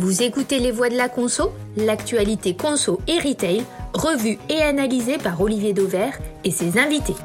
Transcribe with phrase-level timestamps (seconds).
[0.00, 5.38] Vous écoutez Les Voix de la Conso, l'actualité conso et retail, revue et analysée par
[5.42, 7.16] Olivier Dauvert et ses invités.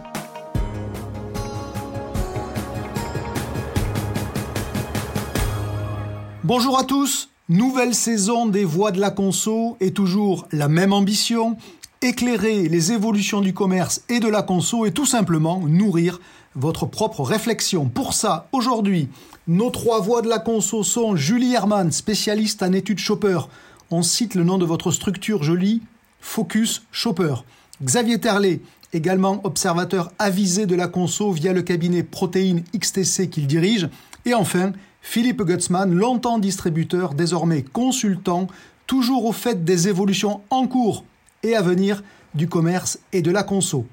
[6.44, 11.56] Bonjour à tous, nouvelle saison des Voix de la Conso et toujours la même ambition,
[12.02, 16.20] éclairer les évolutions du commerce et de la conso et tout simplement nourrir
[16.56, 17.88] votre propre réflexion.
[17.90, 19.10] Pour ça, aujourd'hui,
[19.48, 23.40] nos trois voix de la conso sont Julie Herman, spécialiste en études Shopper.
[23.92, 25.82] On cite le nom de votre structure, jolie,
[26.20, 27.36] Focus Shopper.
[27.84, 28.62] Xavier Terlet,
[28.94, 33.90] également observateur avisé de la conso via le cabinet Protéine XTC qu'il dirige.
[34.26, 38.48] Et enfin, Philippe Gutzmann, longtemps distributeur, désormais consultant,
[38.88, 41.04] toujours au fait des évolutions en cours
[41.44, 43.86] et à venir du commerce et de la conso.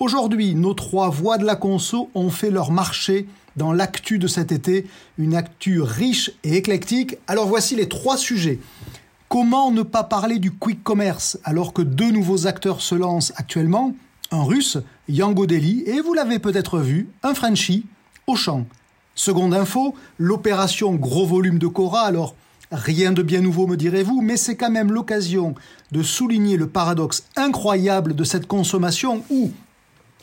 [0.00, 4.50] Aujourd'hui, nos trois voix de la conso ont fait leur marché dans l'actu de cet
[4.50, 4.86] été,
[5.18, 7.18] une actu riche et éclectique.
[7.26, 8.60] Alors voici les trois sujets.
[9.28, 13.94] Comment ne pas parler du quick commerce alors que deux nouveaux acteurs se lancent actuellement?
[14.30, 14.78] Un russe,
[15.10, 17.84] Yango Deli, et vous l'avez peut-être vu, un Frenchie,
[18.26, 18.64] Auchan.
[19.14, 22.06] Seconde info, l'opération gros volume de Cora.
[22.06, 22.34] Alors,
[22.72, 25.56] Rien de bien nouveau, me direz-vous, mais c'est quand même l'occasion
[25.90, 29.50] de souligner le paradoxe incroyable de cette consommation où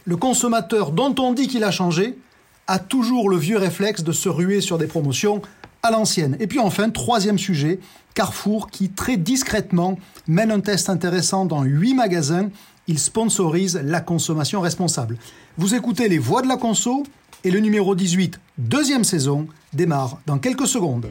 [0.07, 2.17] le consommateur dont on dit qu'il a changé
[2.65, 5.41] a toujours le vieux réflexe de se ruer sur des promotions
[5.83, 6.37] à l'ancienne.
[6.39, 7.79] Et puis enfin, troisième sujet,
[8.13, 12.49] Carrefour qui très discrètement mène un test intéressant dans huit magasins.
[12.87, 15.17] Il sponsorise la consommation responsable.
[15.57, 17.03] Vous écoutez les voix de la conso
[17.43, 21.07] et le numéro 18, deuxième saison, démarre dans quelques secondes.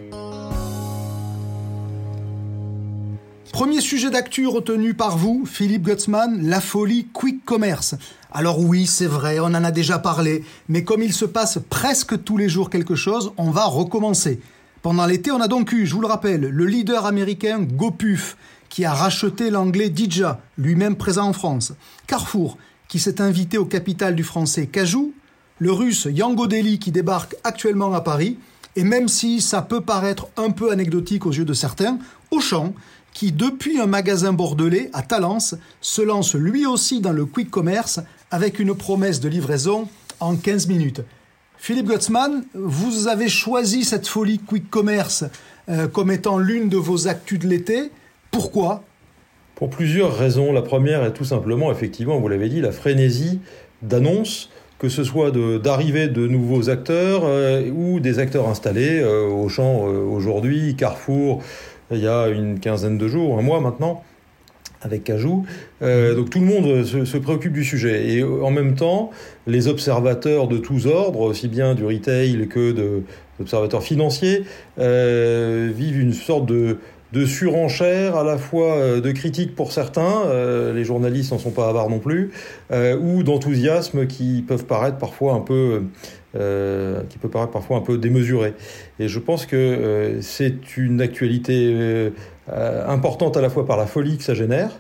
[3.53, 7.95] Premier sujet d'actu retenu par vous, Philippe Gutzmann, la folie quick commerce.
[8.31, 12.23] Alors oui, c'est vrai, on en a déjà parlé, mais comme il se passe presque
[12.23, 14.41] tous les jours quelque chose, on va recommencer.
[14.83, 18.37] Pendant l'été, on a donc eu, je vous le rappelle, le leader américain GoPuff,
[18.69, 21.73] qui a racheté l'anglais Dija, lui-même présent en France.
[22.07, 22.59] Carrefour,
[22.89, 25.15] qui s'est invité au capital du français Cajou.
[25.59, 28.39] Le russe Yango Deli, qui débarque actuellement à Paris.
[28.75, 31.99] Et même si ça peut paraître un peu anecdotique aux yeux de certains,
[32.31, 32.75] Auchan,
[33.17, 37.99] qui, depuis un magasin bordelais à Talence, se lance lui aussi dans le quick commerce
[38.31, 39.89] avec une promesse de livraison
[40.21, 41.01] en 15 minutes.
[41.57, 45.25] Philippe Gutzmann, vous avez choisi cette folie quick commerce
[45.71, 47.91] euh, comme étant l'une de vos actus de l'été.
[48.31, 48.85] Pourquoi?
[49.55, 50.53] Pour plusieurs raisons.
[50.53, 53.41] La première est tout simplement, effectivement, vous l'avez dit, la frénésie
[53.81, 59.49] d'annonces que ce soit d'arriver de, nouveaux acteurs euh, ou des acteurs installés, euh, au
[59.49, 61.43] champ aujourd'hui, Carrefour,
[61.91, 64.03] il y a une quinzaine de jours, un mois maintenant,
[64.83, 65.45] avec Cajou.
[65.83, 68.11] Euh, donc tout le monde se, préoccupe du sujet.
[68.11, 69.11] Et en même temps,
[69.47, 73.03] les observateurs de tous ordres, aussi bien du retail que
[73.39, 74.45] d'observateurs financiers,
[74.79, 76.79] euh, vivent une sorte de,
[77.13, 80.25] de surenchère, à la fois euh, de critiques pour certains,
[80.75, 82.31] les journalistes n'en sont pas avares non plus,
[82.73, 85.83] ou d'enthousiasme qui peuvent paraître parfois un peu
[86.37, 88.55] euh, qui peut paraître parfois un peu démesuré.
[88.99, 92.11] Et je pense que euh, c'est une actualité euh,
[92.87, 94.71] importante à la fois par la folie que ça génère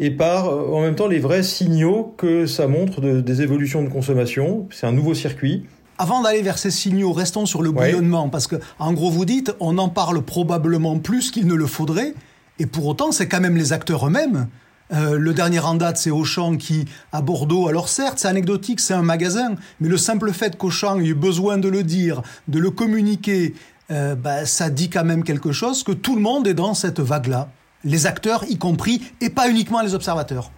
[0.00, 4.68] et par en même temps les vrais signaux que ça montre des évolutions de consommation.
[4.70, 5.66] C'est un nouveau circuit.
[5.98, 9.52] Avant d'aller vers ces signaux, restons sur le bouillonnement, parce que en gros vous dites,
[9.58, 12.14] on en parle probablement plus qu'il ne le faudrait,
[12.60, 14.46] et pour autant c'est quand même les acteurs eux-mêmes
[14.92, 18.94] euh, le dernier en date, c'est Auchan qui, à Bordeaux, alors certes, c'est anecdotique, c'est
[18.94, 22.70] un magasin, mais le simple fait qu'Auchan ait eu besoin de le dire, de le
[22.70, 23.54] communiquer,
[23.90, 27.00] euh, bah, ça dit quand même quelque chose, que tout le monde est dans cette
[27.00, 27.50] vague-là.
[27.84, 30.50] Les acteurs y compris, et pas uniquement les observateurs.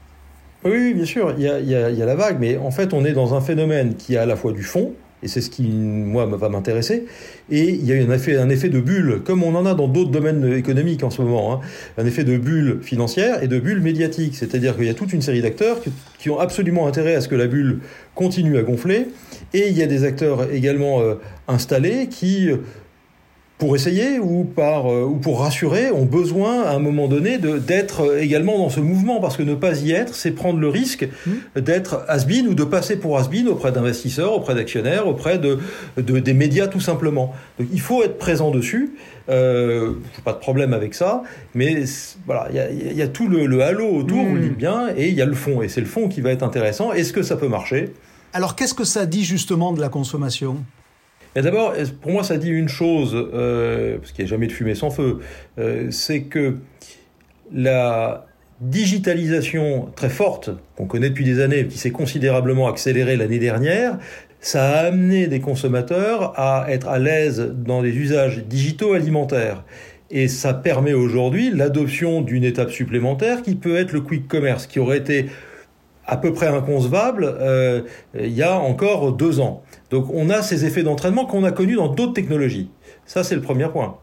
[0.64, 3.04] Oui, bien sûr, il y, a, il y a la vague, mais en fait, on
[3.04, 5.62] est dans un phénomène qui a à la fois du fond, et c'est ce qui,
[5.62, 7.04] moi, va m'intéresser.
[7.50, 9.88] Et il y a un effet, un effet de bulle, comme on en a dans
[9.88, 11.60] d'autres domaines économiques en ce moment, hein.
[11.98, 14.34] un effet de bulle financière et de bulle médiatique.
[14.34, 15.78] C'est-à-dire qu'il y a toute une série d'acteurs
[16.18, 17.80] qui, ont absolument intérêt à ce que la bulle
[18.14, 19.08] continue à gonfler.
[19.52, 21.14] Et il y a des acteurs également euh,
[21.48, 22.50] installés qui
[23.60, 28.18] pour essayer ou, par, euh, ou pour rassurer, ont besoin à un moment donné d'être
[28.18, 31.60] également dans ce mouvement, parce que ne pas y être, c'est prendre le risque mmh.
[31.60, 35.58] d'être has ou de passer pour has auprès d'investisseurs, auprès d'actionnaires, auprès de,
[35.98, 37.34] de, des médias tout simplement.
[37.58, 38.94] Donc il faut être présent dessus,
[39.28, 39.92] euh,
[40.24, 41.22] pas de problème avec ça,
[41.54, 41.84] mais
[42.24, 44.54] voilà, il y a, tout le, halo autour, vous le dites mmh.
[44.54, 46.92] bien, et il y a le fond, et c'est le fond qui va être intéressant.
[46.92, 47.92] Est-ce que ça peut marcher?
[48.32, 50.56] Alors qu'est-ce que ça dit justement de la consommation?
[51.34, 54.74] D'abord, pour moi, ça dit une chose, euh, parce qu'il n'y a jamais de fumée
[54.74, 55.20] sans feu,
[55.58, 56.56] euh, c'est que
[57.52, 58.26] la
[58.60, 63.98] digitalisation très forte qu'on connaît depuis des années, qui s'est considérablement accélérée l'année dernière,
[64.40, 69.64] ça a amené des consommateurs à être à l'aise dans des usages digitaux alimentaires.
[70.10, 74.80] Et ça permet aujourd'hui l'adoption d'une étape supplémentaire qui peut être le quick commerce, qui
[74.80, 75.26] aurait été
[76.06, 77.82] à peu près inconcevable euh,
[78.18, 79.62] il y a encore deux ans.
[79.90, 82.70] Donc on a ces effets d'entraînement qu'on a connus dans d'autres technologies.
[83.06, 83.98] Ça, c'est le premier point.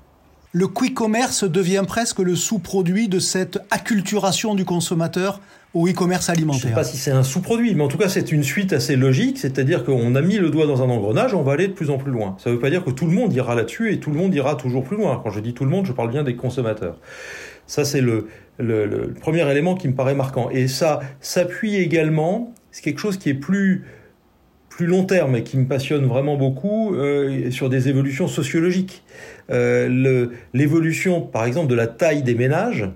[0.54, 5.42] Le quick commerce devient presque le sous-produit de cette acculturation du consommateur
[5.74, 6.62] au e-commerce alimentaire.
[6.62, 8.74] Je ne sais pas si c'est un sous-produit, mais en tout cas c'est une suite
[8.74, 11.74] assez logique, c'est-à-dire qu'on a mis le doigt dans un engrenage, on va aller de
[11.74, 12.38] plus en plus loin.
[12.40, 14.34] Ça ne veut pas dire que tout le monde ira là-dessus et tout le monde
[14.34, 15.20] ira toujours plus loin.
[15.22, 16.98] Quand je dis tout le monde, je parle bien des consommateurs.
[17.68, 20.50] Ça c'est le, le, premier élément qui me paraît marquant.
[20.50, 23.86] Et ça s'appuie également, c'est quelque chose qui est plus
[24.86, 29.04] long terme et qui me passionne vraiment beaucoup euh, sur des évolutions sociologiques.
[29.50, 32.90] Euh, l'évolution, par exemple, de la taille des ménages,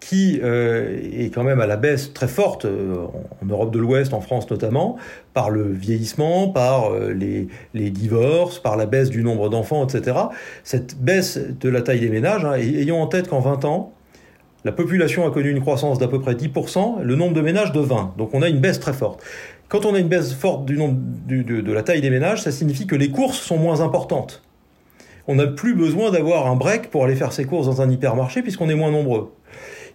[0.00, 4.20] qui euh, est quand même à la baisse très forte en Europe de l'Ouest, en
[4.20, 4.96] France notamment,
[5.32, 10.16] par le vieillissement, par les, les, divorces, par la baisse du nombre d'enfants, etc.
[10.64, 13.94] Cette baisse de la taille des ménages, hein, ayons en tête qu'en 20 ans,
[14.64, 17.80] la population a connu une croissance d'à peu près 10%, le nombre de ménages de
[17.80, 18.14] 20.
[18.16, 19.22] Donc on a une baisse très forte.
[19.68, 23.10] Quand on a une baisse forte de, la taille des ménages, ça signifie que les
[23.10, 24.42] courses sont moins importantes.
[25.28, 28.42] On n'a plus besoin d'avoir un break pour aller faire ses courses dans un hypermarché
[28.42, 29.30] puisqu'on est moins nombreux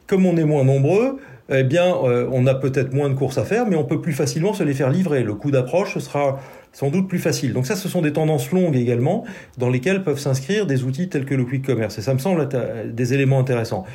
[0.07, 1.17] comme on est moins nombreux,
[1.49, 4.13] eh bien, euh, on a peut-être moins de courses à faire, mais on peut plus
[4.13, 5.23] facilement se les faire livrer.
[5.23, 6.39] Le coût d'approche sera
[6.71, 7.53] sans doute plus facile.
[7.53, 9.25] Donc ça, ce sont des tendances longues également,
[9.57, 11.97] dans lesquelles peuvent s'inscrire des outils tels que le quick commerce.
[11.97, 12.47] Et ça me semble
[12.93, 13.85] des éléments intéressants.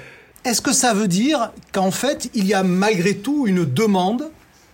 [0.45, 4.31] Est-ce que ça veut dire qu'en fait, il y a malgré tout une demande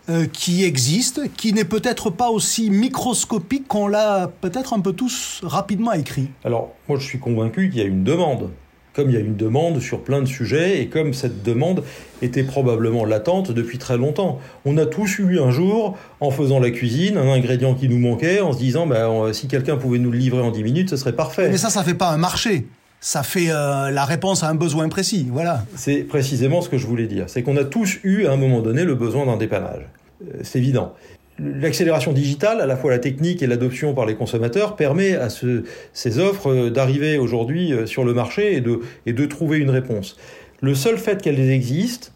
[0.09, 5.41] euh, qui existe, qui n'est peut-être pas aussi microscopique qu'on l'a peut-être un peu tous
[5.43, 6.29] rapidement écrit?
[6.43, 8.51] Alors, moi, je suis convaincu qu'il y a une demande
[8.95, 11.85] comme il y a une demande sur plein de sujets et comme cette demande
[12.21, 14.41] était probablement latente depuis très longtemps.
[14.65, 18.41] On a tous eu un jour, en faisant la cuisine, un ingrédient qui nous manquait,
[18.41, 21.15] en se disant bah, si quelqu'un pouvait nous le livrer en 10 minutes, ce serait
[21.15, 21.49] parfait.
[21.49, 22.67] Mais ça, ça fait pas un marché.
[23.01, 25.65] Ça fait euh, la réponse à un besoin précis, voilà.
[25.77, 27.25] C'est précisément ce que je voulais dire.
[27.29, 29.83] C'est qu'on a tous eu à un moment donné le besoin d'un dépannage.
[30.23, 30.95] Euh, c'est évident
[31.41, 36.19] l'accélération digitale, à la fois la technique et l'adoption par les consommateurs, permet à ces
[36.19, 38.61] offres euh, d'arriver aujourd'hui sur le marché
[39.07, 40.17] et de trouver une réponse.
[40.61, 42.09] Le seul fait qu'elles existent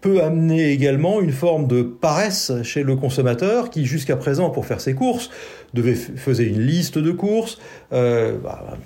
[0.00, 4.80] peut amener également une forme de paresse chez le consommateur qui, jusqu'à présent, pour faire
[4.80, 5.30] ses courses,
[5.74, 7.58] devait faisait une liste de courses,
[7.92, 8.78] euh, bah,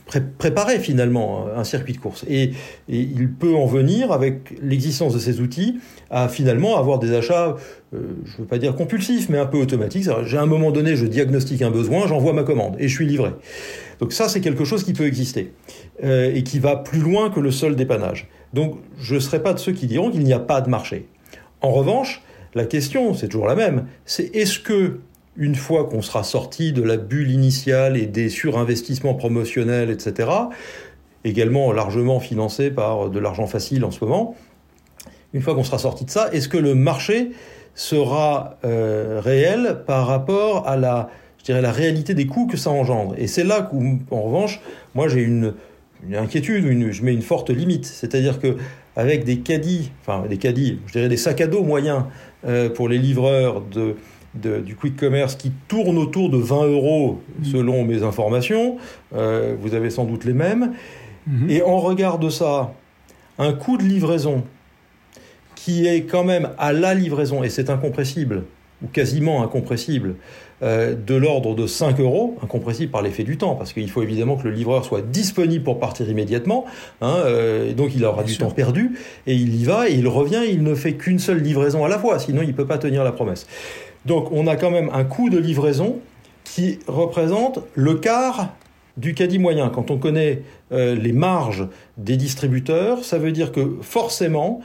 [0.81, 2.25] finalement un circuit de courses.
[2.29, 2.53] Et,
[2.88, 5.81] il peut en venir, avec l'existence de ces outils,
[6.11, 7.56] à finalement avoir des achats,
[7.94, 10.09] euh, je ne veux pas dire compulsifs, mais un peu automatiques.
[10.25, 13.06] J'ai à un moment donné, je diagnostique un besoin, j'envoie ma commande et je suis
[13.06, 13.31] livré.
[14.00, 15.53] Donc ça, c'est quelque chose qui peut exister
[16.03, 18.29] euh, et qui va plus loin que le seul dépannage.
[18.52, 21.08] Donc je ne serai pas de ceux qui diront qu'il n'y a pas de marché.
[21.60, 22.22] En revanche,
[22.54, 25.00] la question, c'est toujours la même, c'est est-ce que
[25.37, 30.28] une fois qu'on sera sorti de la bulle initiale et des surinvestissements promotionnels, etc.,
[31.25, 34.37] également largement financés par de l'argent facile en ce moment,
[35.32, 37.31] une fois qu'on sera sorti de ça, est-ce que le marché
[37.75, 41.08] sera euh, réel par rapport à la,
[41.38, 43.14] je dirais, la réalité des coûts que ça engendre?
[43.16, 44.60] Et c'est là qu'en revanche,
[44.94, 45.54] moi j'ai une,
[46.12, 47.87] inquiétude, une, je mets une forte limite.
[47.87, 48.56] C'est-à-dire que
[48.96, 52.04] avec des caddies, enfin des caddies, je dirais des sacs à dos moyens
[52.46, 53.96] euh, pour les livreurs de
[54.34, 58.78] du quick commerce qui tourne autour de 20 euros selon mes informations.
[59.14, 60.73] Euh, vous avez sans doute les mêmes.
[61.26, 61.50] Mhm.
[61.50, 62.73] Et en regard de ça,
[63.38, 64.44] un coût de livraison
[65.54, 68.44] qui est quand même à la livraison, et c'est incompressible,
[68.82, 70.16] ou quasiment incompressible,
[70.62, 74.37] euh, de l'ordre de 5 euros, incompressible par l'effet du temps, parce qu'il faut évidemment
[74.37, 76.64] que le livreur soit disponible pour partir immédiatement,
[77.00, 80.07] hein, euh, et donc il aura du temps perdu, et il y va, et il
[80.07, 82.78] revient, il ne fait qu'une seule livraison à la fois, sinon il ne peut pas
[82.78, 83.47] tenir la promesse.
[84.07, 85.99] Donc on a quand même un coût de livraison
[86.45, 88.54] qui représente le quart
[88.97, 89.69] du caddie moyen.
[89.69, 90.42] Quand on connaît
[90.73, 91.66] euh, les marges
[91.97, 94.61] des distributeurs, ça veut dire que forcément,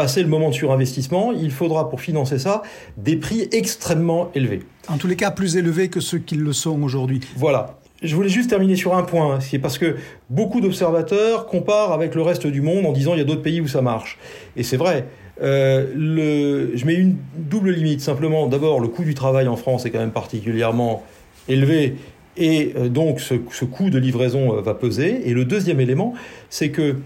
[0.00, 2.62] passé le moment de surinvestissement, il faudra pour financer ça
[2.96, 4.60] des prix extrêmement élevés.
[4.88, 7.20] En tous les cas, plus élevés que ceux qui le sont aujourd'hui.
[7.36, 7.78] Voilà.
[8.02, 9.96] Je voulais juste terminer sur un point, c'est parce que
[10.30, 13.60] beaucoup d'observateurs comparent avec le reste du monde en disant il y a d'autres pays
[13.60, 14.16] où ça marche.
[14.56, 15.04] Et c'est vrai,
[15.42, 18.00] euh, le, je mets une double limite.
[18.00, 21.02] Simplement, d'abord, le coût du travail en France est quand même particulièrement
[21.46, 21.96] élevé.
[22.38, 23.34] Et euh, donc, ce,
[23.66, 25.28] coût de livraison euh, va peser.
[25.28, 26.14] Et le deuxième élément,
[26.48, 26.96] c'est que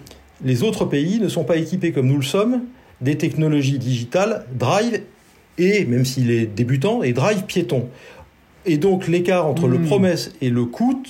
[0.44, 2.60] les autres pays ne sont pas équipés comme nous le sommes
[3.00, 5.02] des technologies digitales Drive
[5.58, 7.88] et, même s'il est débutant, et Drive piéton.
[8.66, 9.86] Et donc, l'écart entre le hmm.
[9.86, 11.02] promesse et le coût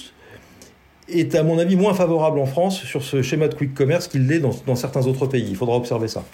[1.09, 4.27] est, à mon avis, moins favorable en France sur ce schéma de quick commerce qu'il
[4.27, 5.47] l'est dans certains autres pays.
[5.49, 6.25] Il faudra observer ça.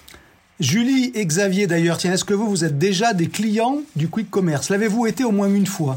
[0.61, 4.30] Julie et Xavier d'ailleurs, tiens, est-ce que vous, vous êtes déjà des clients du quick
[4.30, 4.69] commerce?
[4.69, 5.97] L'avez-vous été au moins une fois?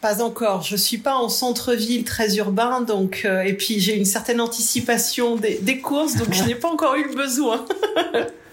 [0.00, 0.62] Pas encore.
[0.62, 5.36] Je suis pas en centre-ville très urbain, donc euh, et puis j'ai une certaine anticipation
[5.36, 7.64] des, des courses, donc je n'ai pas encore eu le besoin.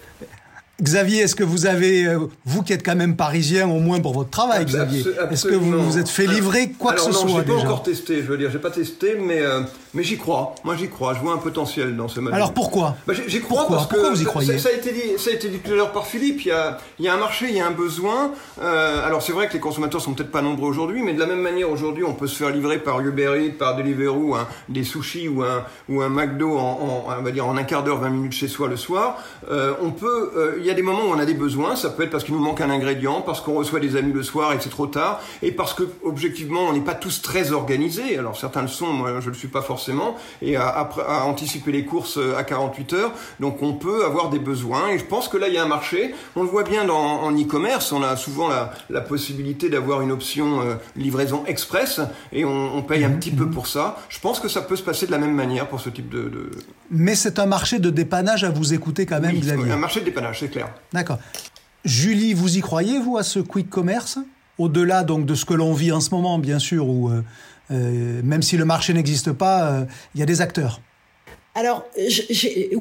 [0.82, 4.12] Xavier, est-ce que vous avez, euh, vous qui êtes quand même parisien, au moins pour
[4.12, 7.38] votre travail, Xavier, est-ce que vous vous êtes fait livrer quoi que ce soit non,
[7.40, 9.60] déjà pas encore testé, je veux dire, j'ai pas testé, mais euh,
[9.94, 10.54] mais j'y crois.
[10.64, 11.12] Moi, j'y crois.
[11.14, 12.36] Je vois un potentiel dans ce modèle.
[12.36, 14.90] Alors pourquoi bah, J'y crois pourquoi parce pourquoi que vous y croyez ça, a été
[14.90, 16.44] dit, ça a été dit tout à l'heure par Philippe.
[16.44, 18.32] Il y a, il y a un marché, il y a un besoin.
[18.62, 21.26] Euh, alors c'est vrai que les consommateurs sont peut-être pas nombreux aujourd'hui, mais de la
[21.26, 24.84] même manière aujourd'hui, on peut se faire livrer par Uber Eats, par Deliveroo, hein, des
[24.84, 27.98] sushis ou un ou un McDo en, en, on va dire en un quart d'heure,
[27.98, 29.18] 20 minutes chez soi le soir.
[29.50, 30.54] Euh, on peut.
[30.58, 31.76] il y a des moments où on a des besoins.
[31.76, 34.22] Ça peut être parce qu'il nous manque un ingrédient, parce qu'on reçoit des amis le
[34.22, 37.52] soir et que c'est trop tard, et parce que objectivement, on n'est pas tous très
[37.52, 38.18] organisés.
[38.18, 40.16] Alors certains le sont, moi je le suis pas forcément.
[40.40, 44.30] Et à, à, à anticiper les courses euh, à 48 heures, donc on peut avoir
[44.30, 44.88] des besoins.
[44.90, 46.14] Et je pense que là, il y a un marché.
[46.36, 47.92] On le voit bien dans, en e-commerce.
[47.92, 52.00] On a souvent la, la possibilité d'avoir une option euh, livraison express,
[52.32, 53.98] et on, on paye un petit peu pour ça.
[54.08, 56.22] Je pense que ça peut se passer de la même manière pour ce type de.
[56.28, 56.50] de...
[56.90, 59.72] Mais c'est un marché de dépannage à vous écouter quand même, Oui, Xavier.
[59.72, 60.61] un marché de dépannage, c'est clair.
[60.92, 61.18] D'accord.
[61.84, 64.18] Julie, vous y croyez, vous, à ce quick commerce?
[64.58, 67.24] Au-delà donc de ce que l'on vit en ce moment, bien sûr, où euh,
[67.70, 70.80] euh, même si le marché n'existe pas, euh, il y a des acteurs.
[71.54, 71.84] Alors,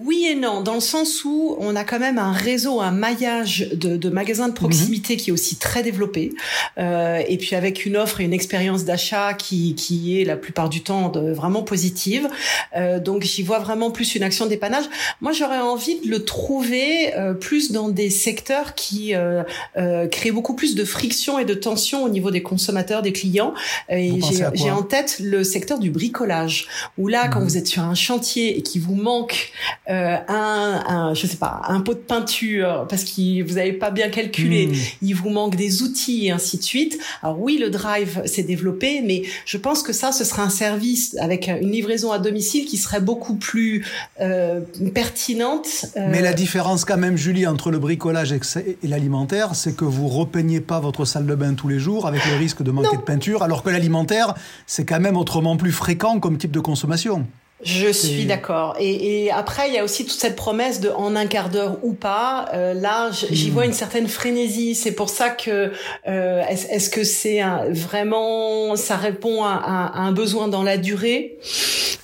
[0.05, 3.67] oui et non, dans le sens où on a quand même un réseau, un maillage
[3.73, 6.31] de, de magasins de proximité qui est aussi très développé,
[6.77, 10.69] euh, et puis avec une offre et une expérience d'achat qui, qui est la plupart
[10.69, 12.29] du temps de, vraiment positive.
[12.77, 14.85] Euh, donc, j'y vois vraiment plus une action dépannage.
[15.19, 19.43] Moi, j'aurais envie de le trouver euh, plus dans des secteurs qui euh,
[19.75, 23.53] euh, créent beaucoup plus de friction et de tension au niveau des consommateurs, des clients.
[23.89, 24.13] Et
[24.53, 27.45] j'ai en tête le secteur du bricolage, où là, quand Mhm.
[27.47, 29.51] vous êtes sur un chantier et qu'il vous manque
[29.89, 33.89] euh, un, un, je sais pas, un pot de peinture parce que vous n'avez pas
[33.91, 34.75] bien calculé, Hmm.
[35.01, 36.99] il vous manque des outils et ainsi de suite.
[37.23, 41.15] Alors oui, le drive s'est développé, mais je pense que ça, ce serait un service
[41.19, 43.85] avec une livraison à domicile qui serait beaucoup plus
[44.19, 44.61] euh,
[44.93, 45.85] pertinente.
[45.97, 48.39] euh, Mais la différence quand même, Julie, entre le bricolage et
[48.83, 52.21] et l'alimentaire, c'est que vous repeignez pas votre salle de bain tous les jours avec
[52.29, 54.35] le risque de manquer de peinture, alors que l'alimentaire,
[54.67, 57.25] c'est quand même autrement plus fréquent comme type de consommation.
[57.63, 58.75] Je suis d'accord.
[58.79, 61.77] Et, et après, il y a aussi toute cette promesse de en un quart d'heure
[61.83, 62.47] ou pas.
[62.53, 63.53] Euh, là, j'y Hmm.
[63.53, 64.73] vois une certaine frénésie.
[64.75, 65.71] C'est pour ça que
[66.07, 71.37] euh, est-ce que c'est vraiment ça répond à, à- à un besoin dans la durée?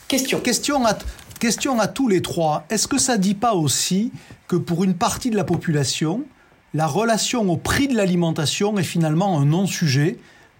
[0.07, 0.39] Question.
[0.39, 0.97] Question à,
[1.39, 2.65] question à tous les trois.
[2.69, 4.11] Est-ce que ça dit pas aussi
[4.47, 6.23] que pour une partie de la population,
[6.73, 10.17] la relation au prix de l'alimentation est finalement un non-sujet?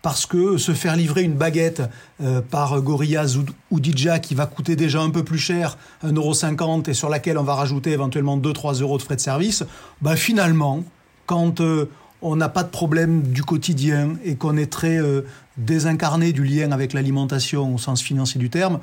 [0.07, 1.81] Parce que se faire livrer une baguette
[2.23, 6.93] euh, par Gorillaz ou, ou qui va coûter déjà un peu plus cher, 1,50€ et
[6.93, 9.65] sur laquelle on va rajouter éventuellement 2-3 euros de frais de service,
[10.01, 10.85] bah finalement,
[11.25, 11.89] quand euh,
[12.21, 15.25] on n'a pas de problème du quotidien et qu'on est très euh,
[15.57, 18.79] désincarné du lien avec l'alimentation au sens financier du terme,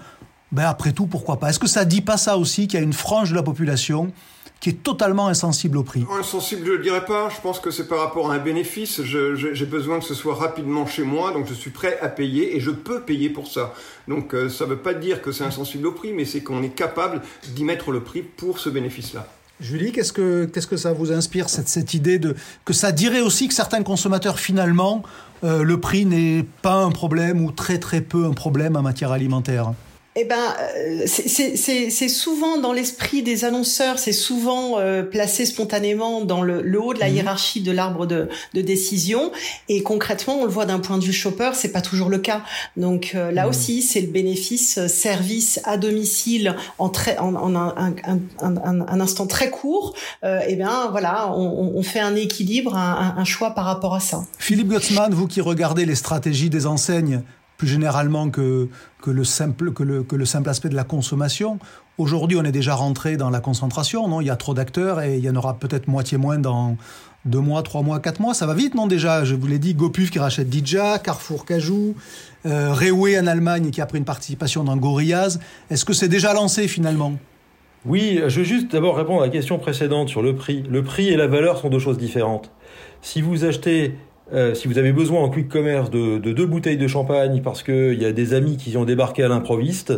[0.53, 1.49] ben après tout, pourquoi pas?
[1.49, 4.13] Est-ce que ça dit pas ça aussi qu'il y a une frange de la population
[4.61, 7.29] qui est totalement insensible au prix Insensible, je ne le dirais pas.
[7.29, 9.03] Je pense que c'est par rapport à un bénéfice.
[9.03, 12.61] J'ai besoin que ce soit rapidement chez moi, donc je suis prêt à payer et
[12.61, 13.75] je peux payer pour ça.
[14.09, 16.63] Donc euh, ça ne veut pas dire que c'est insensible au prix, mais c'est qu'on
[16.63, 17.21] est capable
[17.55, 19.27] d'y mettre le prix pour ce bénéfice-là.
[19.61, 22.35] Julie, qu'est-ce que, qu'est-ce que ça vous inspire, cette, cette idée de,
[22.65, 25.03] que ça dirait aussi que certains consommateurs, finalement,
[25.45, 29.13] euh, le prix n'est pas un problème ou très très peu un problème en matière
[29.13, 29.73] alimentaire?
[30.17, 36.41] Eh ben, euh, c'est- souvent dans l'esprit des annonceurs, c'est souvent euh, placé spontanément dans
[36.41, 37.15] le, le haut de la Mhm.
[37.17, 39.33] hiérarchie de l'arbre de, de décision.
[39.69, 42.43] Et concrètement, on le voit d'un point de vue shopper, c'est pas toujours le cas.
[42.77, 43.49] Donc euh, là Mhm.
[43.51, 48.57] aussi, c'est le bénéfice euh, service à domicile en très en, en un, un, un,
[48.89, 49.95] un- instant très court.
[50.23, 54.25] Euh, eh bien, voilà, on, on- fait un équilibre, un, choix par rapport à ça.
[54.39, 57.23] Philippe Gutzmann, vous qui regardez les stratégies des enseignes
[57.57, 58.69] plus généralement que,
[59.07, 59.65] le, simple,
[60.49, 61.59] aspect de la consommation,
[61.99, 65.25] aujourd'hui on est déjà rentré dans la concentration, Il y a trop d'acteurs et il
[65.25, 66.77] y en aura peut-être moitié moins dans
[67.25, 68.35] deux mois, trois mois, quatre mois.
[68.35, 69.25] Ça va vite, non déjà?
[69.25, 71.95] Je vous l'ai dit, GoPuff qui rachète Dija, Carrefour Cajou,
[72.47, 75.39] euh, Rewe en Allemagne qui a pris une participation dans Gorillaz.
[75.71, 77.15] Est-ce que c'est déjà lancé finalement?
[77.87, 80.65] Oui, je veux juste d'abord répondre à la question précédente sur le prix.
[80.69, 82.51] Le prix et la valeur sont deux choses différentes.
[83.03, 83.95] Si vous achetez,
[84.33, 87.63] euh, si vous avez besoin en quick commerce de, de deux bouteilles de champagne parce
[87.63, 89.93] qu'il y a des amis qui ont débarqué à l'improviste,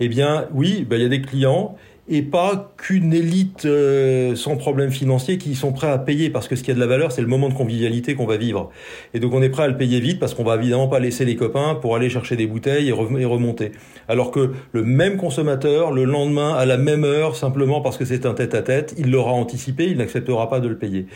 [0.00, 1.76] eh bien oui, ben, il y a des clients
[2.08, 6.56] et pas qu'une élite euh, sans problème financier qui sont prêts à payer parce que
[6.56, 8.70] ce qui a de la valeur c'est le moment de convivialité qu'on va vivre.
[9.14, 11.24] Et donc on est prêt à le payer vite parce qu'on va évidemment pas laisser
[11.24, 13.72] les copains pour aller chercher des bouteilles et, remonter.
[14.08, 18.26] Alors que le même consommateur le lendemain à la même heure simplement parce que c'est
[18.26, 21.06] un tête à tête il l'aura anticipé il n'acceptera pas de le payer.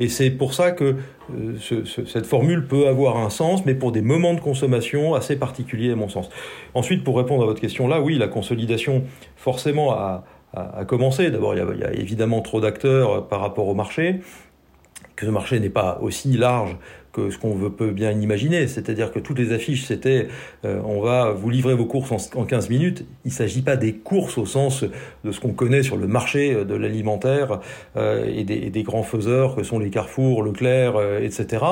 [0.00, 3.92] Et c'est pour ça que euh, ce, cette formule peut avoir un sens mais pour
[3.92, 6.28] des moments de consommation assez particuliers à mon sens.
[6.74, 9.04] Ensuite pour répondre à votre question là oui la consolidation
[9.40, 11.30] forcément a à, commencer.
[11.30, 14.20] D'abord, il, y a évidemment trop d'acteurs par rapport au marché,
[15.16, 16.76] que ce marché n'est pas aussi large
[17.12, 18.68] que ce qu'on peut bien imaginer.
[18.68, 20.28] C'est-à-dire que toutes les affiches, c'était
[20.64, 23.04] euh, on va vous livrer vos courses en, 15 minutes.
[23.24, 24.84] Il ne s'agit pas des courses au sens
[25.24, 27.58] de ce qu'on connaît sur le marché de l'alimentaire
[27.96, 31.64] euh, et, des, grands faiseurs que sont les Carrefour, Leclerc, euh, etc.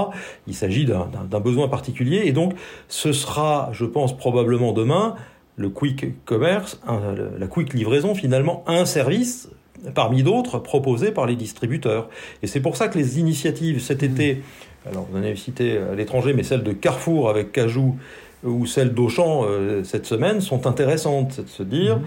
[0.48, 2.22] Il s'agit d'un besoin particulier.
[2.24, 2.54] Et donc,
[2.88, 5.14] ce sera, je pense, probablement demain,
[5.58, 9.50] le quick commerce, la quick livraison finalement, un service
[9.94, 12.08] parmi d'autres proposés par les distributeurs.
[12.42, 14.42] Et c'est pour ça que les initiatives cet été,
[14.90, 17.96] alors vous en avez cité à l'étranger, mais celles de Carrefour avec Cajou
[18.44, 21.32] ou celles d'Auchan euh, cette semaine sont intéressantes.
[21.32, 22.02] C'est de se dire, mmh.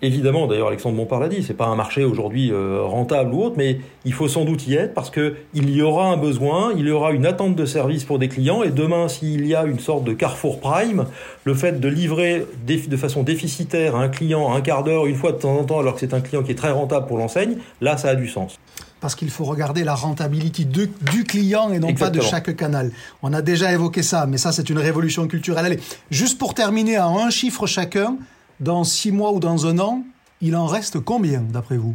[0.00, 3.56] Évidemment, d'ailleurs, Alexandre Bompard l'a dit, c'est pas un marché aujourd'hui euh, rentable ou autre,
[3.58, 6.86] mais il faut sans doute y être parce que il y aura un besoin, il
[6.86, 9.80] y aura une attente de service pour des clients, et demain, s'il y a une
[9.80, 11.06] sorte de Carrefour Prime,
[11.42, 15.32] le fait de livrer de façon déficitaire à un client un quart d'heure, une fois
[15.32, 17.56] de temps en temps, alors que c'est un client qui est très rentable pour l'enseigne,
[17.80, 18.56] là, ça a du sens
[19.00, 22.90] parce qu'il faut regarder la rentabilité du client et non pas de chaque canal.
[23.22, 25.66] On a déjà évoqué ça, mais ça c'est une révolution culturelle.
[25.66, 25.78] Allez,
[26.10, 28.16] juste pour terminer à un chiffre chacun,
[28.60, 30.04] dans six mois ou dans un an,
[30.40, 31.94] il en reste combien, d'après vous?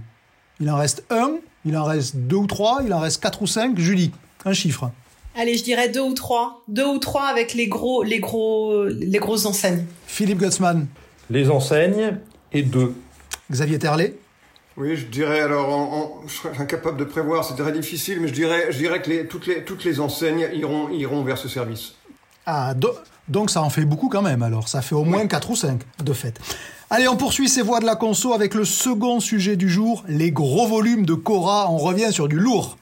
[0.60, 3.48] Il en reste un, il en reste deux ou trois, il en reste quatre ou
[3.48, 3.78] cinq?
[3.80, 4.12] Julie,
[4.46, 4.92] un chiffre.
[5.36, 6.62] Allez, je dirais deux ou trois.
[6.68, 9.86] Deux ou trois avec les gros, les gros, les grosses enseignes.
[10.06, 10.88] Philippe Gutzmann.
[11.30, 12.20] Les enseignes
[12.52, 12.94] et deux.
[13.52, 14.16] Xavier Terlet.
[14.76, 18.72] Oui, je dirais alors, je serais incapable de prévoir, c'est très difficile, mais je dirais,
[18.72, 21.94] je dirais que toutes, les, toutes les enseignes iront, iront vers ce service.
[22.46, 22.74] Ah,
[23.28, 25.82] donc ça en fait beaucoup quand même alors, ça fait au moins 4 ou 5
[26.04, 26.40] de fait.
[26.90, 30.32] Allez, on poursuit ces voix de la conso avec le second sujet du jour, les
[30.32, 32.78] gros volumes de Cora, on revient sur du lourd.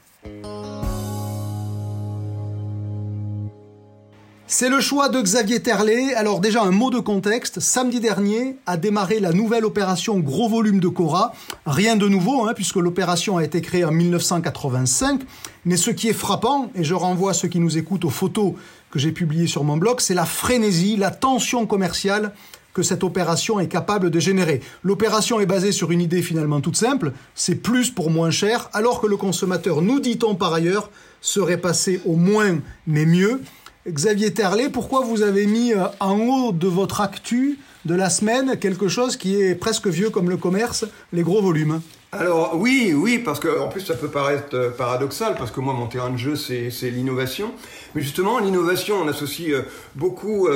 [4.54, 6.12] C'est le choix de Xavier Terlet.
[6.14, 7.58] Alors déjà un mot de contexte.
[7.58, 11.32] Samedi dernier a démarré la nouvelle opération Gros Volume de Cora.
[11.64, 15.22] Rien de nouveau hein, puisque l'opération a été créée en 1985.
[15.64, 18.52] Mais ce qui est frappant, et je renvoie ceux qui nous écoutent aux photos
[18.92, 22.32] que j'ai publiées sur mon blog, c'est la frénésie, la tension commerciale
[22.74, 24.60] que cette opération est capable de générer.
[24.82, 29.00] L'opération est basée sur une idée finalement toute simple, c'est plus pour moins cher, alors
[29.00, 33.40] que le consommateur, nous dit-on par ailleurs, serait passé au moins mais mieux.
[33.88, 38.58] Xavier Terlet, pourquoi vous avez mis euh, en haut de votre actu de la semaine
[38.58, 41.80] quelque chose qui est presque vieux comme le commerce, les gros volumes?
[42.14, 45.72] Alors oui, oui, parce que en plus ça peut paraître euh, paradoxal, parce que moi
[45.72, 47.54] mon terrain de jeu c'est l'innovation.
[47.94, 49.62] Mais justement, l'innovation, on associe euh,
[49.94, 50.46] beaucoup,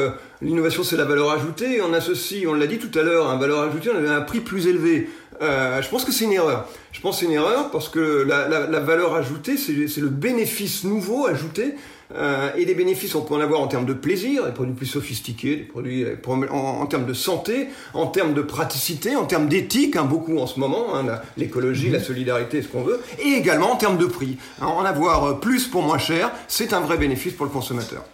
[0.42, 3.60] l'innovation c'est la valeur ajoutée, on associe, on l'a dit tout à l'heure, un valeur
[3.60, 5.08] ajoutée, on avait un prix plus élevé.
[5.40, 6.68] je pense que c'est une erreur.
[6.92, 11.26] Je pense c'est une erreur parce que la, la valeur ajoutée, c'est le bénéfice nouveau
[11.26, 11.74] ajouté
[12.14, 14.86] euh, et des bénéfices, on peut en avoir en termes de plaisir, des produits plus
[14.86, 16.16] sophistiqués, des produits euh,
[16.50, 20.60] en, termes de santé, en termes de praticité, en termes d'éthique, hein, beaucoup en ce
[20.60, 21.04] moment, hein,
[21.36, 24.38] l'écologie, la solidarité, ce qu'on veut, et également en termes de prix.
[24.60, 28.04] en avoir euh, plus pour moins cher, c'est un vrai bénéfice pour le consommateur.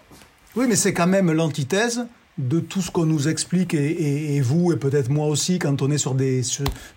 [0.57, 2.07] Oui, mais c'est quand même l'antithèse
[2.39, 5.99] de tout ce qu'on nous explique et, vous et peut-être moi aussi quand on est
[5.99, 6.43] sur des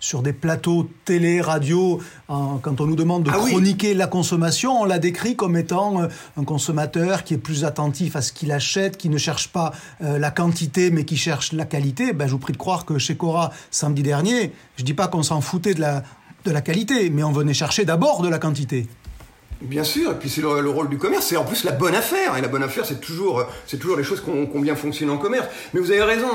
[0.00, 4.86] sur, des plateaux télé radio quand on nous demande de ah chroniquer la consommation on
[4.86, 8.96] la décrit comme étant euh, un consommateur qui est plus attentif à ce qu'il achète
[8.96, 9.72] qui ne cherche pas
[10.02, 12.14] euh, la quantité mais qui cherche la qualité.
[12.14, 15.22] Ben je vous prie de croire que chez Cora samedi dernier je dis pas qu'on
[15.22, 16.02] s'en foutait de la
[16.46, 18.88] de la qualité mais on venait chercher d'abord de la quantité
[19.62, 22.36] Bien sûr, et puis c'est le, rôle du commerce, c'est en plus la bonne affaire,
[22.36, 25.16] et la bonne affaire c'est toujours, c'est toujours les choses qui ont, bien fonctionné en
[25.16, 25.46] commerce.
[25.72, 26.28] Mais vous avez raison,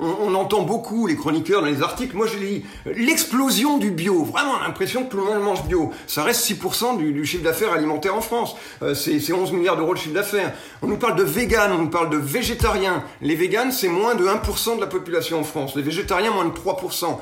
[0.00, 4.58] on, entend beaucoup les chroniqueurs dans les articles, moi je lis l'explosion du bio, vraiment
[4.58, 5.92] l'impression que tout le monde mange bio.
[6.08, 9.98] Ça reste 6% du, chiffre d'affaires alimentaire en France, euh, c'est 11 milliards d'euros de
[10.00, 10.52] chiffre d'affaires.
[10.82, 13.04] On nous parle de vegan, on nous parle de végétariens.
[13.22, 16.50] Les véganes c'est moins de 1% de la population en France, les végétariens moins de
[16.50, 17.16] 3%.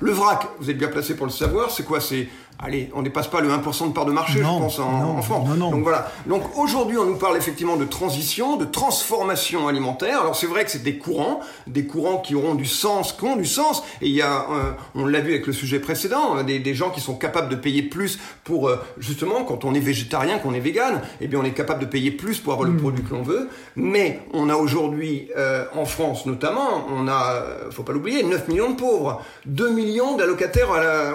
[0.00, 3.28] le vrac, vous êtes bien placé pour le savoir, c'est quoi C'est allez, on dépasse
[3.28, 5.48] pas le 1% de part de marché, Non, je pense, en, non, en France.
[5.48, 5.70] non, non.
[5.70, 6.10] Donc voilà.
[6.26, 10.20] Donc aujourd'hui, on nous parle effectivement de transition, de transformation alimentaire.
[10.20, 13.36] Alors c'est vrai que c'est des courants, des courants qui auront du sens, qui ont
[13.36, 13.82] du sens.
[14.00, 16.74] Et il y a, euh, on l'a vu avec le sujet précédent, euh, des, des
[16.74, 20.54] gens qui sont capables de payer plus pour, euh, justement, quand on est végétarien, qu'on
[20.54, 23.14] est vegan, eh bien on est capable de payer plus pour avoir le produit que
[23.14, 23.48] l'on veut.
[23.76, 28.70] Mais on a aujourd'hui, euh, en France notamment, on a, faut pas l'oublier, 9 millions
[28.70, 30.68] de pauvres, 2 millions d'allocataires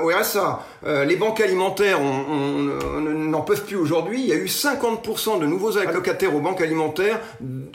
[0.04, 0.60] au RSA.
[1.06, 4.22] Les banques alimentaires on- n'en peuvent plus aujourd'hui.
[4.22, 7.20] Il y a eu 50% de nouveaux allocataires aux banques alimentaires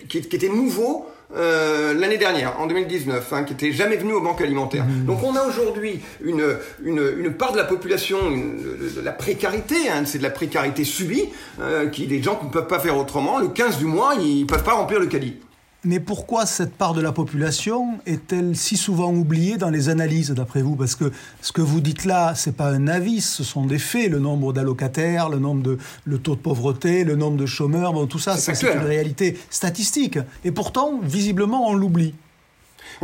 [0.09, 4.21] qui, qui étaient nouveaux euh, l'année dernière, en 2019, hein, qui n'étaient jamais venus aux
[4.21, 4.85] banques alimentaires.
[5.07, 6.45] Donc on a aujourd'hui une,
[6.85, 8.59] une, une part de la population, une-
[8.97, 11.25] de, la précarité, hein, c'est de la précarité subie,
[11.61, 13.39] euh, qui des gens qui ne peuvent pas faire autrement.
[13.39, 15.37] Le 15 du mois, ils peuvent pas remplir le caddie.
[15.85, 20.63] Mais pourquoi cette part de la population est-elle si souvent oubliée dans les analyses, d'après
[20.63, 20.77] vous?
[20.77, 24.09] Parce que ce que vous dites là, c'est pas un avis, ce sont des faits.
[24.09, 28.07] Le nombre d'allocataires, le nombre de, le taux de pauvreté, le nombre de chômeurs, bon,
[28.07, 30.21] tout ça, C'est une réalité statistique.
[30.45, 32.15] Et pourtant, visiblement, on l'oublie.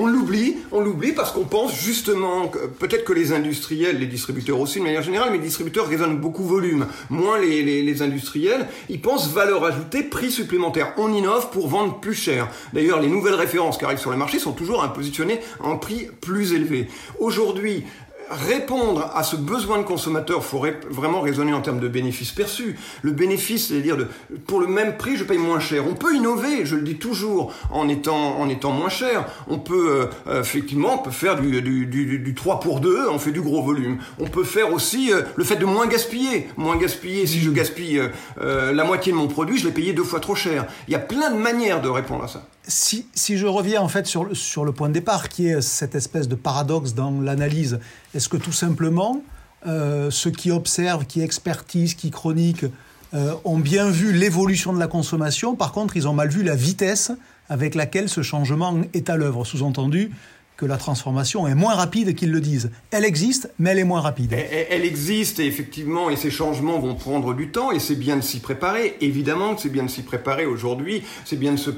[0.00, 4.78] On l'oublie, on l'oublie parce qu'on pense justement peut-être que les industriels, les distributeurs aussi
[4.78, 9.28] de manière générale, mais les distributeurs raisonnent beaucoup volume, moins les, les, industriels, ils pensent
[9.32, 10.94] valeur ajoutée, prix supplémentaire.
[10.98, 12.48] On innove pour vendre plus cher.
[12.72, 16.52] D'ailleurs, les nouvelles références qui arrivent sur le marché sont toujours positionnées en prix plus
[16.52, 16.86] élevé.
[17.18, 17.82] Aujourd'hui,
[18.30, 22.78] répondre à ce besoin de consommateur, il faut vraiment raisonner en termes de bénéfices perçus.
[23.02, 24.06] Le bénéfice, c'est-à-dire de,
[24.46, 25.84] pour le même prix, je paye moins cher.
[25.88, 29.26] On peut innover, je le dis toujours, en étant, en étant moins cher.
[29.48, 33.18] On peut, euh, effectivement, on peut faire du, du, du, du 3 pour 2, on
[33.18, 33.98] fait du gros volume.
[34.18, 36.48] On peut faire aussi euh, le fait de moins gaspiller.
[36.56, 38.08] Moins gaspiller, si je gaspille euh,
[38.40, 40.66] euh, la moitié de mon produit, je l'ai payé deux fois trop cher.
[40.86, 42.46] Il y a plein de manières de répondre à ça.
[42.70, 45.62] Si, si je reviens en fait sur, le- sur le point de départ, qui est
[45.62, 47.80] cette espèce de paradoxe dans l'analyse,
[48.14, 49.22] est-ce que tout simplement,
[49.66, 52.66] euh, ceux qui observent, qui expertisent, qui chroniquent,
[53.14, 56.54] euh, ont bien vu l'évolution de la consommation, par contre, ils ont mal vu la
[56.54, 57.10] vitesse
[57.48, 60.10] avec laquelle ce changement est à l'œuvre, sous-entendu
[60.58, 62.72] que la transformation est moins rapide qu'ils le disent.
[62.90, 64.32] Elle existe, mais elle est moins rapide.
[64.32, 68.22] Elle, existe et effectivement, et ces changements vont prendre du temps et c'est bien de
[68.22, 68.96] s'y préparer.
[69.00, 71.04] Évidemment que c'est bien de s'y préparer aujourd'hui.
[71.24, 71.70] C'est bien de se,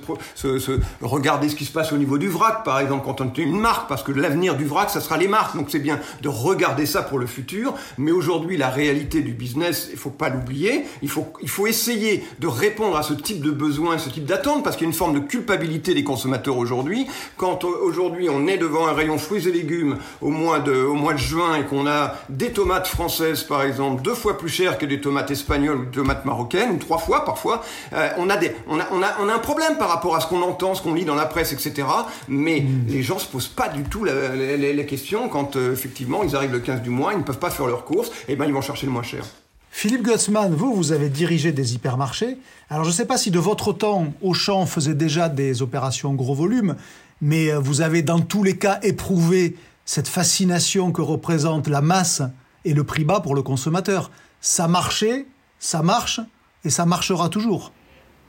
[1.03, 3.61] regarder ce qui se passe au niveau du vrac, par exemple, quand on est une
[3.61, 5.57] marque, parce que l'avenir du vrac, ça sera les marques.
[5.57, 7.75] Donc c'est bien de regarder ça pour le futur.
[7.99, 10.87] Mais aujourd'hui, la réalité du business, il faut pas l'oublier.
[11.03, 14.87] Il faut, essayer de répondre à ce type de besoin, ce type d'attente, parce qu'il
[14.87, 17.07] y a une forme de culpabilité des consommateurs aujourd'hui.
[17.37, 20.95] Quand euh, aujourd'hui on est devant un rayon fruits et légumes au mois de, au
[20.95, 24.79] mois de juin et qu'on a des tomates françaises, par exemple, deux fois plus chères
[24.79, 28.37] que des tomates espagnoles ou des tomates marocaines, ou trois fois parfois, euh, on, a
[28.37, 30.75] des, on, a, on, a, on a un problème par rapport à ce qu'on entend,
[30.75, 31.87] ce qu'on lit dans la presse, etc.
[32.29, 35.73] Mais les gens se posent pas du tout la, la, la- la question quand euh,
[35.73, 38.37] effectivement ils arrivent le 15 du mois, ils ne peuvent pas faire leurs courses, et
[38.37, 39.25] ben ils vont chercher le moins cher.
[39.73, 42.37] Philippe Gutzmann, vous, vous avez dirigé des hypermarchés.
[42.71, 46.35] Alors, je ne sais pas si de votre temps, Auchan faisait déjà des opérations gros
[46.35, 46.75] volume,
[47.21, 52.23] mais euh, vous avez dans tous les cas éprouvé cette fascination que représente la masse
[52.65, 54.11] et le prix bas pour le consommateur.
[54.41, 55.27] Ça marchait,
[55.59, 56.21] ça marche,
[56.65, 57.73] et ça marchera toujours.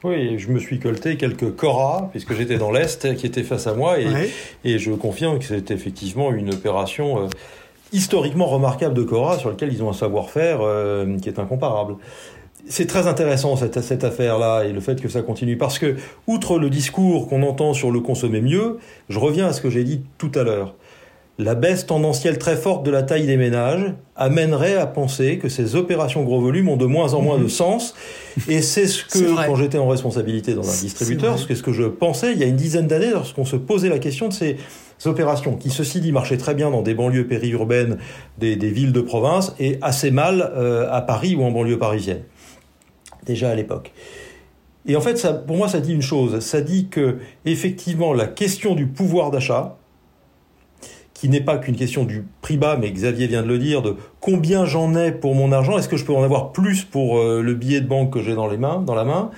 [0.04, 3.76] Oui, je me suis colté quelques Cora, puisque j'étais dans l'Est, qui étaient face à
[3.76, 4.30] moi, et, Ouais.
[4.64, 7.28] et je confirme que c'est effectivement une opération euh,
[7.94, 11.98] historiquement remarquable de Cora, sur laquelle ils ont un savoir-faire euh, qui est incomparable.
[12.68, 15.96] C'est très intéressant cette, cette affaire-là et le fait que ça continue parce que,
[16.28, 18.78] outre le discours qu'on entend sur le consommer mieux,
[19.10, 20.76] je reviens à ce que j'ai dit tout à l'heure.
[21.40, 25.76] La baisse tendancielle très forte de la taille des ménages amènerait à penser que ces
[25.76, 27.96] opérations gros volume ont de moins en moins de sens.
[28.48, 31.86] Et c'est ce que, quand j'étais en responsabilité dans un distributeur, c'est ce que je
[31.86, 34.58] pensais il y a une dizaine d'années lorsqu'on se posait la question de ces
[35.06, 37.98] opérations qui, ceci dit, marchaient très bien dans des banlieues périurbaines
[38.38, 42.22] des, des villes de province et assez mal euh, à Paris ou en banlieue parisienne.
[43.26, 43.92] Déjà à l'époque.
[44.86, 46.40] Et en fait, pour moi, ça dit une chose.
[46.40, 49.78] Ça dit que, effectivement, la question du pouvoir d'achat,
[51.14, 53.96] qui n'est pas qu'une question du prix bas, mais Xavier vient de le dire, de
[54.20, 57.44] combien j'en ai pour mon argent, est-ce que je peux en avoir plus pour euh,
[57.44, 59.30] le billet de banque que j'ai dans dans la main?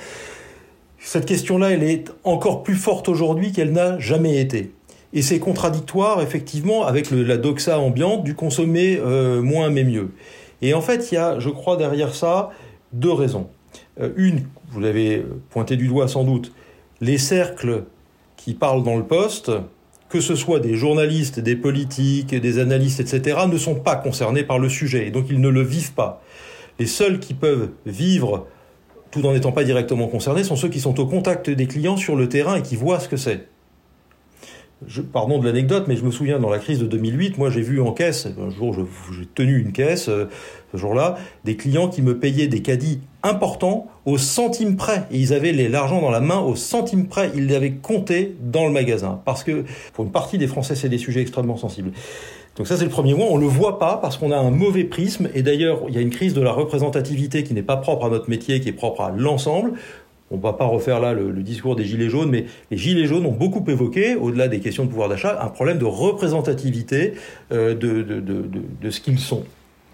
[0.98, 4.72] Cette question-là, elle est encore plus forte aujourd'hui qu'elle n'a jamais été.
[5.12, 10.12] Et c'est contradictoire, effectivement, avec la doxa ambiante du consommer euh, moins mais mieux.
[10.62, 12.52] Et en fait, il y a, je crois, derrière ça,
[12.94, 13.48] deux raisons.
[14.00, 16.52] Euh, une, vous l'avez pointé du doigt sans doute,
[17.02, 17.84] les cercles
[18.38, 19.52] qui parlent dans le poste,
[20.10, 24.60] que ce soit des journalistes, des politiques, des analystes, etc., ne sont pas concernés par
[24.60, 26.22] le sujet, et donc ils ne le vivent pas.
[26.80, 28.48] Les seuls qui peuvent vivre
[29.12, 32.16] tout en n'étant pas directement concernés sont ceux qui sont au contact des clients sur
[32.16, 33.48] le terrain et qui voient ce que c'est.
[34.88, 37.62] Je, pardon de l'anecdote, mais je me souviens dans la crise de 2008, moi j'ai
[37.62, 40.26] vu en caisse, un jour j'ai tenu une caisse, euh,
[40.72, 45.04] ce jour-là, des clients qui me payaient des caddies importants au centime près.
[45.12, 47.32] Et ils avaient l'argent dans la main au centime près.
[47.36, 49.22] Ils l'avaient compté dans le magasin.
[49.24, 51.92] Parce que pour une partie des Français, c'est des sujets extrêmement sensibles.
[52.56, 54.84] Donc ça c'est le premier point, on le voit pas parce qu'on a un mauvais
[54.84, 58.06] prisme et d'ailleurs il y a une crise de la représentativité qui n'est pas propre
[58.06, 59.74] à notre métier, qui est propre à l'ensemble.
[60.32, 63.26] On ne va pas refaire là le, discours des Gilets jaunes, mais les Gilets jaunes
[63.26, 67.14] ont beaucoup évoqué, au-delà des questions de pouvoir d'achat, un problème de représentativité
[67.52, 68.46] euh, de, de, de,
[68.82, 69.44] de, ce qu'ils sont.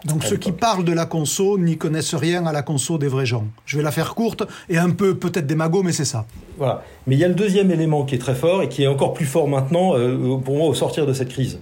[0.05, 3.25] Donc ceux qui parlent de la conso n'y connaissent rien à la conso des vrais
[3.25, 3.45] gens.
[3.65, 6.25] Je vais la faire courte et un peu peut-être démago, mais c'est ça.
[6.57, 6.83] Voilà.
[7.05, 9.13] Mais il y a le deuxième élément qui est très fort et qui est encore
[9.13, 11.59] plus fort maintenant euh, pour moi au sortir de cette crise.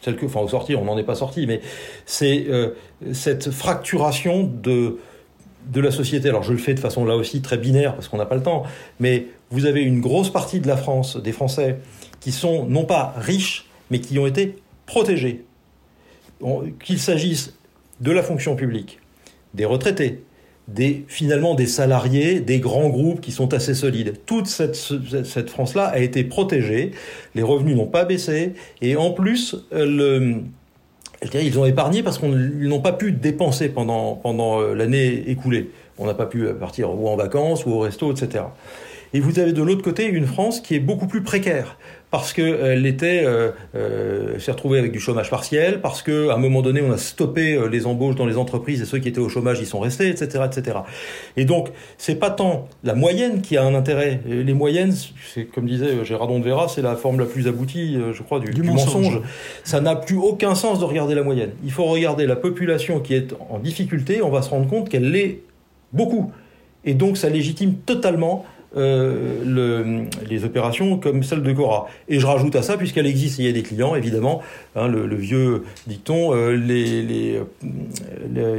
[0.00, 1.60] Celle que, enfin au sortir, on n'en est pas sorti, mais
[2.04, 2.70] c'est euh,
[3.12, 4.98] cette fracturation de
[5.66, 6.28] de la société.
[6.28, 8.42] Alors je le fais de façon là aussi très binaire parce qu'on n'a pas le
[8.42, 8.64] temps,
[9.00, 11.78] mais vous avez une grosse partie de la France, des Français,
[12.20, 15.44] qui sont non pas riches, mais qui ont été protégés.
[16.84, 17.54] Qu'il s'agisse
[18.00, 19.00] de la fonction publique,
[19.54, 20.22] des retraités,
[20.68, 24.14] des, finalement des salariés, des grands groupes qui sont assez solides.
[24.26, 26.92] Toute cette, cette France-là a été protégée,
[27.34, 30.42] les revenus n'ont pas baissé, et en plus, le,
[31.34, 34.20] ils ont épargné parce qu'ils n'ont pas pu dépenser pendant,
[34.60, 35.70] euh, l'année écoulée.
[35.98, 38.44] On n'a pas pu partir ou en vacances ou au resto, etc.
[39.14, 41.76] Et vous avez de l'autre côté une France qui est beaucoup plus précaire
[42.10, 46.62] parce qu'elle était, euh, euh, s'est retrouvée avec du chômage partiel, parce qu'à un moment
[46.62, 49.28] donné, on a stoppé euh, les embauches dans les entreprises et ceux qui étaient au
[49.28, 50.78] chômage, ils sont restés, etc., etc.
[51.36, 51.68] Et donc,
[51.98, 54.20] c'est pas tant la moyenne qui a un intérêt.
[54.26, 54.94] Les moyennes,
[55.34, 58.62] c'est comme disait Gérardon de Vera, c'est la forme la plus aboutie, je crois, du,
[58.62, 59.20] mensonge.
[59.64, 61.50] Ça n'a plus aucun sens de regarder la moyenne.
[61.62, 64.22] Il faut regarder la population qui est en difficulté.
[64.22, 65.40] On va se rendre compte qu'elle l'est
[65.92, 66.32] beaucoup.
[66.84, 71.86] Et donc, ça légitime totalement euh, le, les opérations comme celle de Cora.
[72.08, 74.42] Et je rajoute à ça, puisqu'elle existe, il y a des clients, évidemment,
[74.76, 77.40] hein, le, vieux dicton, euh, les, les,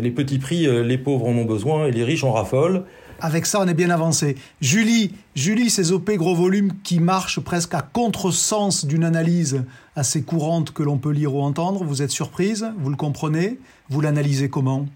[0.01, 2.85] les, petits prix, euh, les pauvres en ont besoin et les riches en raffolent.
[3.21, 4.35] Avec ça, on est bien avancé.
[4.61, 9.63] Julie, Julie, ces OP gros volume qui marchent presque à contresens d'une analyse
[9.95, 14.01] assez courante que l'on peut lire ou entendre, vous êtes surprise Vous le comprenez Vous
[14.01, 14.87] l'analysez comment?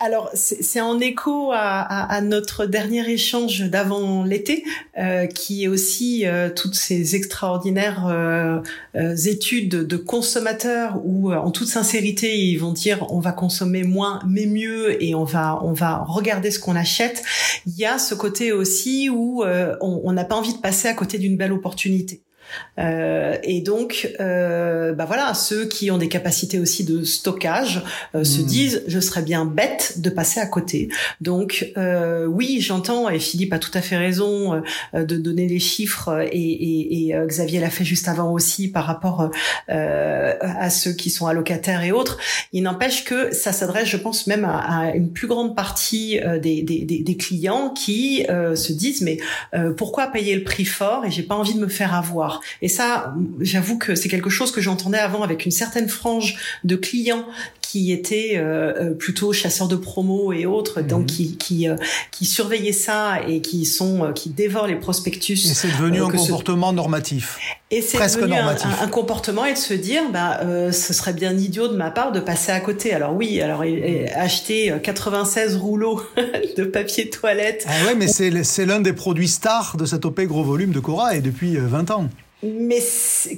[0.00, 4.64] Alors, c'est en écho à, notre dernier échange d'avant l'été,
[4.98, 8.60] euh, qui est aussi euh, toutes ces extraordinaires euh,
[9.24, 14.46] études de consommateurs où, en toute sincérité, ils vont dire on va consommer moins mais
[14.46, 17.22] mieux et on va on va regarder ce qu'on achète.
[17.66, 21.18] Il y a ce côté aussi où on n'a pas envie de passer à côté
[21.18, 22.20] d'une belle opportunité.
[22.78, 27.82] Euh, et donc, euh, bah voilà, ceux qui ont des capacités aussi de stockage
[28.14, 28.46] euh, se hmm.
[28.46, 30.88] disent, je serais bien bête de passer à côté.
[31.20, 34.62] Donc, euh, oui, j'entends et Philippe a tout à fait raison
[34.94, 38.84] euh, de donner les chiffres et, et, et Xavier l'a fait juste avant aussi par
[38.84, 39.30] rapport
[39.68, 42.18] à ceux qui sont allocataires et autres.
[42.52, 46.62] Il n'empêche que ça s'adresse, je pense, même à, à une plus grande partie des,
[46.62, 49.18] des, des, des clients qui se disent, mais
[49.76, 52.33] pourquoi payer le prix fort et j'ai pas envie de me faire avoir?
[52.62, 56.76] Et ça, j'avoue que c'est quelque chose que j'entendais avant avec une certaine frange de
[56.76, 57.26] clients
[57.74, 61.06] qui étaient euh, euh, plutôt chasseurs de promos et autres, donc mhm.
[61.06, 61.74] qui qui, euh,
[62.12, 65.44] qui surveillaient ça et qui sont qui dévorent les prospectus.
[65.50, 67.36] Et c'est devenu un comportement normatif.
[67.72, 70.38] Et c'est devenu un, un, comportement et de se dire, bah,
[70.70, 72.92] ce serait bien idiot de ma part de passer à côté.
[72.92, 73.64] Alors oui, alors
[74.14, 76.00] acheter 96 rouleaux
[76.56, 77.66] de papier toilette.
[77.66, 81.16] Ah ouais, mais c'est l'un des produits stars de cette OP gros volume de Cora
[81.16, 82.08] et depuis 20 ans
[82.44, 82.80] mais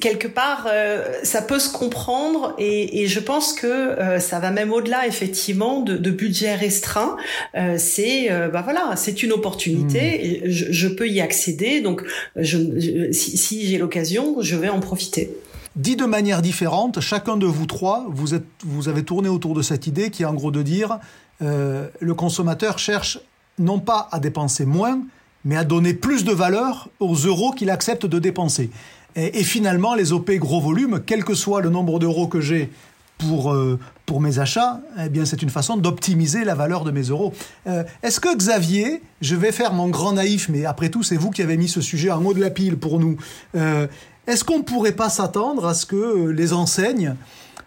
[0.00, 4.50] quelque part, euh, ça peut se comprendre et, et je pense que euh, ça va
[4.50, 7.16] même au-delà effectivement de, de budget restreint.
[7.54, 10.42] Euh, c'est bah voilà, c'est une opportunité.
[10.44, 10.50] Hmm.
[10.50, 12.02] je, je, peux y accéder, donc
[12.36, 15.30] je, si, si j'ai l'occasion, je vais en profiter.
[15.76, 19.62] Dit de manière différente, chacun de vous trois, vous, êtes, vous avez tourné autour de
[19.62, 20.98] cette idée qui est en gros de dire
[21.40, 23.20] le consommateur cherche
[23.58, 25.00] non pas à dépenser moins,
[25.46, 28.70] mais à donner plus de valeur aux euros qu'il accepte de dépenser.
[29.16, 32.70] Et, finalement, les OP gros volume, quel que soit le nombre d'euros que j'ai
[33.16, 37.04] pour, euh, pour mes achats, eh bien, c'est une façon d'optimiser la valeur de mes
[37.04, 37.32] euros.
[37.66, 41.30] Euh, est-ce que Xavier, je vais faire mon grand naïf, mais après tout, c'est vous
[41.30, 43.16] qui avez mis ce sujet en haut de la pile pour nous.
[43.56, 43.86] Euh,
[44.26, 47.14] est-ce qu'on ne pourrait pas s'attendre à ce que les enseignes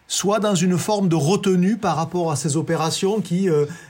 [0.08, 3.48] soient dans une forme de retenue par rapport à ces opérations qui,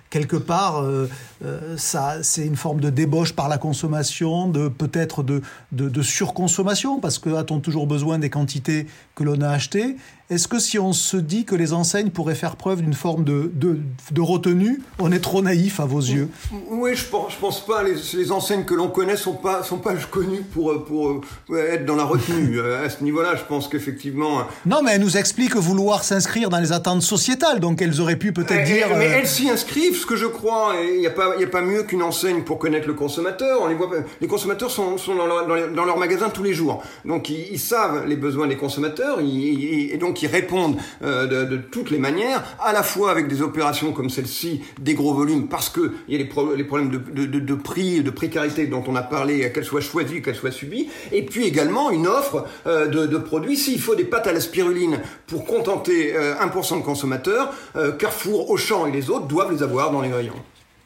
[0.10, 1.10] quelque part, euh,
[1.44, 7.20] euh, ça, c'est une forme de débauche par la consommation, de peut-être de, surconsommation, parce
[7.20, 9.98] que a-t-on toujours besoin des quantités que l'on a achetées?
[10.30, 13.52] Est-ce que si on se dit que les enseignes pourraient faire preuve d'une forme de,
[13.52, 16.30] de, retenue, on est trop naïf à vos yeux?
[16.70, 17.82] Oui, je pense, je pense pas.
[17.82, 21.24] Les, les enseignes que l'on connaît sont pas sont pas connues pour pour
[21.58, 22.62] être dans la retenue.
[22.86, 24.44] à ce niveau-là, je pense qu'effectivement.
[24.68, 28.32] Non, mais elles nous expliquent vouloir s'inscrire dans les attentes sociétales, donc elles auraient pu
[28.32, 28.86] peut-être dire.
[29.00, 30.76] Mais elles s'y inscrivent, ce que je crois.
[30.94, 33.64] Il n'y a pas il a pas mieux qu'une enseigne pour connaître le consommateur.
[33.64, 33.90] On les voit.
[34.22, 38.06] Les consommateurs sont, sont dans, leur, dans, leur magasin tous les jours, donc ils, savent
[38.06, 42.84] les besoins des consommateurs, et donc ils répondent euh, de, toutes les manières, à la
[42.84, 46.64] fois avec des opérations comme celle-ci, des gros volumes, parce que il y a les,
[46.64, 50.90] problèmes de, prix, de précarité dont on a parlé, qu'elles soient choisies, qu'elles soient subies,
[51.12, 53.58] et puis également une offre euh, de, produits.
[53.58, 57.54] S'il faut des pâtes à la spiruline pour contenter 1% euh, de consommateurs,
[57.98, 60.34] Carrefour, Auchan et les autres doivent les avoir dans les rayons.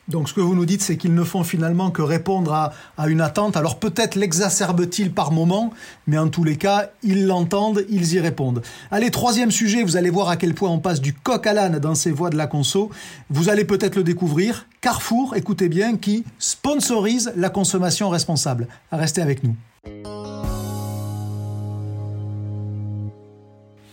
[0.07, 2.73] Donc ce que vous nous dites, c'est qu'ils ne font finalement que répondre à,
[3.07, 3.55] une attente.
[3.55, 5.71] Alors peut-être l'exacerbe-t-il par moment,
[6.07, 8.61] mais en tous les cas, ils l'entendent, ils y répondent.
[8.91, 11.79] Allez, troisième sujet, vous allez voir à quel point on passe du coq à l'âne
[11.79, 12.89] dans ces voies de la conso.
[13.29, 14.67] Vous allez peut-être le découvrir.
[14.81, 18.67] Carrefour, écoutez bien, qui sponsorise la consommation responsable.
[18.91, 19.55] Restez avec nous.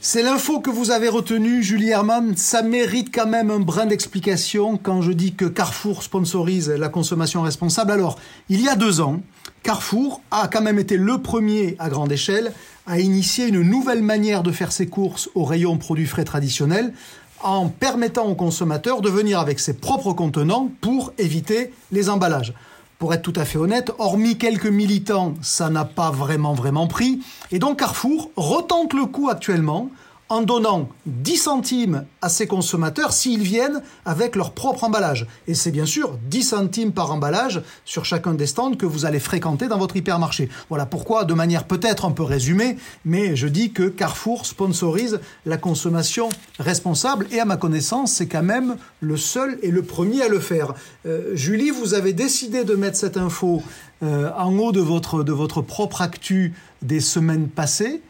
[0.02, 2.34] C'est l'info que vous avez retenue, Julie Herman.
[2.34, 7.42] Ça mérite quand même un brin d'explication quand je dis que Carrefour sponsorise la consommation
[7.42, 7.90] responsable.
[7.90, 9.20] Alors, il y a deux ans,
[9.62, 12.54] Carrefour a quand même été le premier à grande échelle
[12.86, 16.94] à initier une nouvelle manière de faire ses courses au rayon produits frais traditionnels
[17.42, 22.54] en permettant aux consommateurs de venir avec ses propres contenants pour éviter les emballages
[23.00, 27.22] pour être tout à fait honnête, hormis quelques militants, ça n'a pas vraiment vraiment pris.
[27.50, 29.88] Et donc Carrefour retente le coup actuellement
[30.30, 35.26] en donnant 10 centimes à ses consommateurs s'ils viennent avec leur propre emballage.
[35.48, 39.18] Et c'est bien sûr 10 centimes par emballage sur chacun des stands que vous allez
[39.18, 40.48] fréquenter dans votre hypermarché.
[40.68, 45.56] Voilà pourquoi, de manière peut-être un peu résumée, mais je dis que Carrefour sponsorise la
[45.56, 46.28] consommation
[46.60, 50.38] responsable et à ma connaissance, c'est quand même le seul et le premier à le
[50.38, 50.74] faire.
[51.06, 53.64] Euh, Julie, vous avez décidé de mettre cette info
[54.04, 58.00] euh, en haut de votre, de votre propre actu des semaines passées.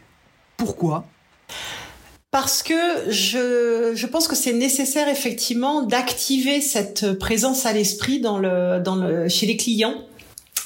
[0.55, 1.05] Pourquoi?
[2.31, 8.39] Parce que je, je pense que c'est nécessaire effectivement d'activer cette présence à l'esprit dans
[8.39, 9.95] le, dans le, chez les clients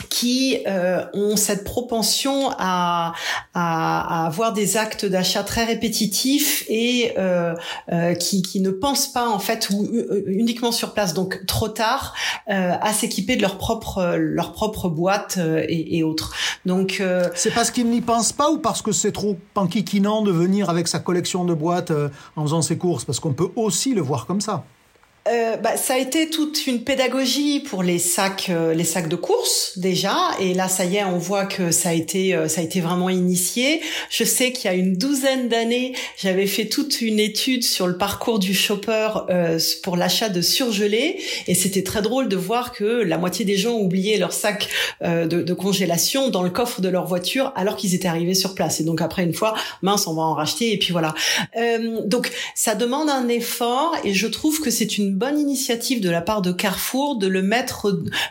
[0.09, 3.13] qui euh, ont cette propension à,
[3.53, 7.53] à, avoir des actes d'achat très répétitifs et euh,
[7.91, 9.87] euh, qui, qui ne pensent pas en fait ou,
[10.27, 11.13] uniquement sur place.
[11.13, 12.13] Donc trop tard
[12.47, 16.33] à s'équiper de leur propre leur propre boîte et, et autres.
[16.65, 17.01] Donc
[17.33, 20.87] c'est parce qu'ils n'y pensent pas ou parce que c'est trop panquiquinant de venir avec
[20.87, 21.91] sa collection de boîtes
[22.35, 23.05] en faisant ses courses?
[23.05, 24.63] Parce qu'on peut aussi le voir comme ça
[25.27, 29.15] euh, bah, ça a été toute une pédagogie pour les sacs, euh, les sacs de
[29.15, 30.15] course déjà.
[30.39, 32.79] Et là, ça y est, on voit que ça a été, euh, ça a été
[32.79, 33.81] vraiment initié.
[34.11, 37.97] Je sais qu'il y a une douzaine d'années, j'avais fait toute une étude sur le
[37.97, 39.09] parcours du shopper
[39.81, 43.77] pour l'achat de surgelés, et c'était très drôle de voir que la moitié des gens
[43.79, 44.69] oubliaient leur sac
[45.01, 48.79] de, de, congélation dans le coffre de leur voiture alors qu'ils étaient arrivés sur place.
[48.79, 51.13] Et donc après une fois, mince, on va en racheter, et puis voilà.
[52.05, 56.21] donc ça demande un effort, et je trouve que c'est une bonne initiative de la
[56.21, 57.88] part de Carrefour de le mettre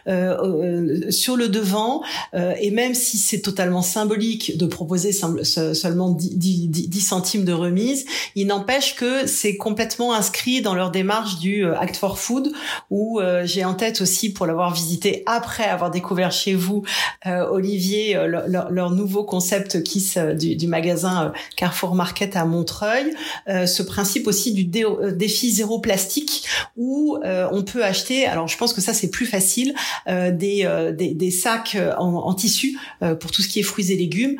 [0.07, 2.03] euh, euh, sur le devant
[2.35, 8.47] euh, et même si c'est totalement symbolique de proposer seulement 10, centimes de remise, il
[8.47, 12.53] n'empêche que c'est complètement inscrit dans leur démarche du Act for Food
[12.90, 16.83] où j'ai en tête aussi pour l'avoir visité après avoir découvert chez vous
[17.25, 20.05] Olivier leur, nouveau concept qui
[20.38, 23.14] du, du magasin Carrefour Market à Montreuil,
[23.47, 26.44] ce principe aussi du défi zéro plastique
[26.76, 29.74] où euh, on peut acheter, alors je pense que ça c'est plus facile,
[30.08, 32.78] euh, euh, des, des, sacs en, tissu
[33.20, 34.37] pour tout ce qui est fruits et légumes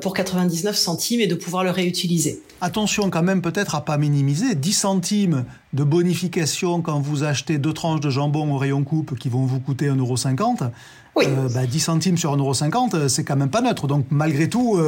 [0.00, 2.42] pour 99 centimes et de pouvoir le réutiliser.
[2.60, 7.72] Attention quand même peut-être à pas minimiser, 10 centimes de bonification quand vous achetez deux
[7.72, 10.70] tranches de jambon au rayon coupe qui vont vous coûter 1,50€.
[11.16, 11.26] Oui.
[11.26, 13.86] 10 bah, centimes sur 1,50€, c'est quand même pas neutre.
[13.86, 14.78] Donc malgré tout,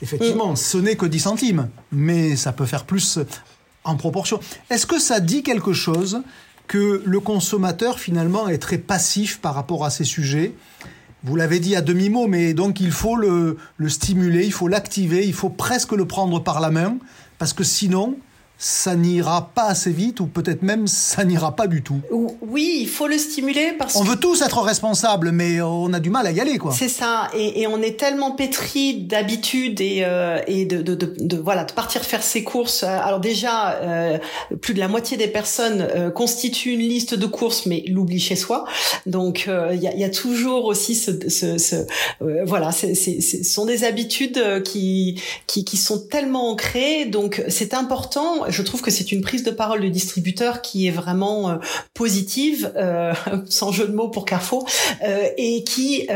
[0.00, 0.56] effectivement, mm.
[0.56, 3.18] ce n'est que 10 centimes, mais ça peut faire plus
[3.84, 4.40] en proportion.
[4.70, 6.22] Est-ce que ça dit quelque chose
[6.66, 10.52] que le consommateur finalement est très passif par rapport à ces sujets.
[11.24, 15.32] Vous l'avez dit à demi-mot, mais donc il faut le, stimuler, il faut l'activer, il
[15.32, 16.98] faut presque le prendre par la main,
[17.38, 18.16] parce que sinon,
[18.58, 22.00] ça n'ira pas assez vite ou peut-être même ça n'ira pas du tout.
[22.40, 26.08] Oui, il faut le stimuler parce on veut tous être responsables, mais on a du
[26.08, 26.72] mal à y aller, quoi.
[26.72, 31.14] C'est ça, et, et, on est tellement pétri d'habitude et, euh, et de, de, de,
[31.18, 32.82] de, voilà de partir faire ses courses.
[32.82, 34.18] Alors déjà, euh,
[34.60, 38.36] plus de la moitié des personnes euh, constituent une liste de courses, mais l'oublient chez
[38.36, 38.64] soi.
[39.04, 41.76] Donc il y, a, y, a, toujours aussi ce, ce, ce
[42.44, 47.04] voilà, ce sont des habitudes qui, qui qui sont tellement ancrées.
[47.04, 50.90] Donc c'est important je trouve que c'est une prise de parole du distributeur qui est
[50.90, 51.56] vraiment euh,
[51.94, 53.12] positive, euh,
[53.48, 54.66] sans jeu de mots pour Carrefour,
[55.04, 56.06] euh, et qui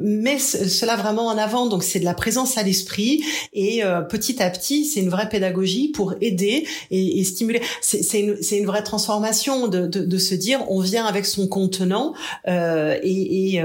[0.00, 1.66] met cela vraiment en avant.
[1.66, 5.88] Donc c'est de la présence à l'esprit et petit à petit, c'est une vraie pédagogie
[5.88, 7.60] pour aider et, et stimuler.
[7.80, 12.14] C'est une, une, vraie transformation de, de, de, se dire on vient avec son contenant
[12.46, 13.62] et, et,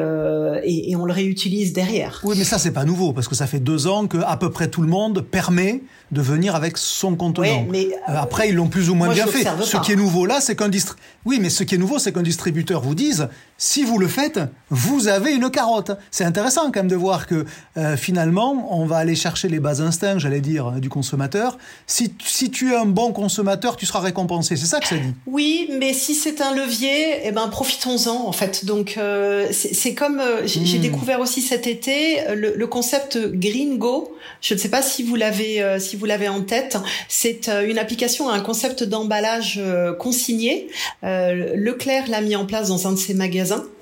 [0.64, 2.22] et, on le réutilise derrière.
[2.24, 4.50] Oui, mais ça c'est pas nouveau parce que ça fait deux ans que à peu
[4.50, 5.82] près tout le monde permet
[6.12, 7.66] de venir avec son contenant.
[7.70, 9.46] mais euh, Après, ils l'ont plus ou moins bien fait.
[9.64, 10.96] Ce qui est nouveau là, c'est qu'un distri...
[11.26, 13.28] oui, mais ce qui est nouveau, c'est qu'un distributeur vous dise
[13.58, 14.40] si vous le faites,
[14.70, 15.92] vous avez une carotte.
[16.12, 17.46] C'est intéressant quand même de voir que
[17.78, 21.58] euh, finalement, on va aller chercher les bas instincts, j'allais dire, du consommateur.
[21.88, 24.56] Si, si tu es un bon consommateur, tu seras récompensé.
[24.56, 25.14] C'est ça que ça dit.
[25.26, 28.66] Oui, mais si c'est un levier, eh ben profitons-en en fait.
[28.66, 30.82] Donc euh, c'est comme j'ai hmm.
[30.82, 34.16] découvert aussi cet été le, le, concept Green Go.
[34.42, 36.78] Je ne sais pas si vous l'avez si vous l'avez en tête.
[37.08, 40.68] C'est une application à un concept d'emballage euh, consigné.
[41.04, 43.75] Euh, Leclerc l'a mis en place dans un de ses magasins Yazın.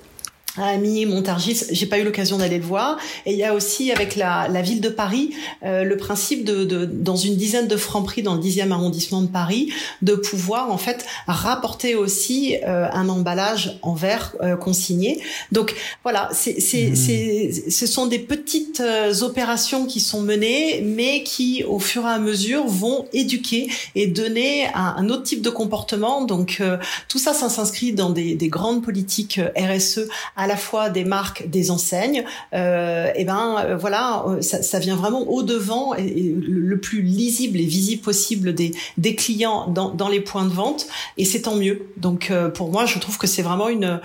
[0.56, 2.98] À Amy, Montargis, j'ai pas eu l'occasion d'aller le voir.
[3.26, 5.34] Et il y a aussi avec la, la ville de Paris
[5.64, 9.22] euh, le principe de, de, dans une dizaine de francs prix dans le 10e arrondissement
[9.22, 15.20] de Paris, de pouvoir en fait rapporter aussi euh, un emballage en verre euh, consigné.
[15.52, 16.96] Donc voilà, c'est, c'est, mmh.
[16.96, 18.82] c'est, ce sont des petites
[19.22, 24.66] opérations qui sont menées, mais qui au fur et à mesure vont éduquer et donner
[24.74, 26.24] un, un autre type de comportement.
[26.24, 26.62] Donc
[27.08, 31.48] tout ça, ça s'inscrit dans des, des grandes politiques RSE à la fois des marques,
[31.48, 32.24] des enseignes,
[32.54, 37.02] euh, et ben euh, voilà, euh, ça, ça, vient vraiment au devant et, le plus
[37.02, 40.86] lisible et visible possible des, des clients dans, dans les points de vente,
[41.16, 41.86] et c'est tant mieux.
[41.96, 44.00] Donc euh, pour moi, je trouve que c'est vraiment une,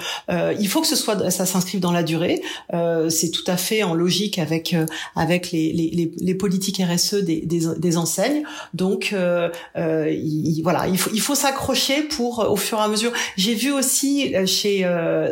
[0.60, 2.42] il faut que ce soit, ça s'inscrive dans la durée.
[3.10, 4.76] c'est tout à fait en logique avec
[5.16, 8.44] avec les, les, les politiques RSE des, des, des enseignes.
[8.74, 9.14] Donc
[9.76, 13.12] il, voilà, il faut il faut s'accrocher pour au fur et à mesure.
[13.38, 14.84] J'ai vu aussi chez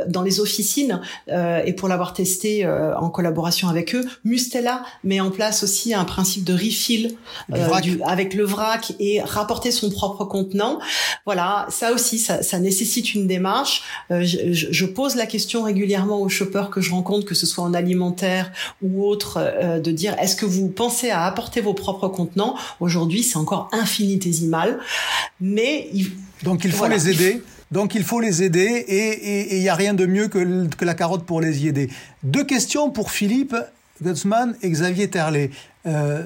[0.08, 0.97] dans les officines
[1.30, 5.94] euh, et pour l'avoir testé euh, en collaboration avec eux, Mustela met en place aussi
[5.94, 7.16] un principe de refill
[7.54, 7.68] euh,
[8.06, 10.80] avec le vrac et rapporter son propre contenant.
[11.26, 13.84] Voilà, ça aussi, ça, ça nécessite une démarche.
[14.10, 17.74] Je, je, pose la question régulièrement aux shoppers que je rencontre, que ce soit en
[17.74, 22.56] alimentaire ou autre, de dire est-ce que vous pensez à apporter vos propres contenants?
[22.80, 24.80] Aujourd'hui, c'est encore infinitésimal,
[25.42, 25.90] mais
[26.44, 27.42] donc il faut les aider
[27.72, 31.26] donc il faut les aider et il n'y a rien de mieux que, la carotte
[31.26, 31.90] pour les y aider.
[32.24, 33.56] Deux questions pour Philippe
[34.02, 35.50] Gutzmann et Xavier Terlet.
[35.86, 36.24] Euh,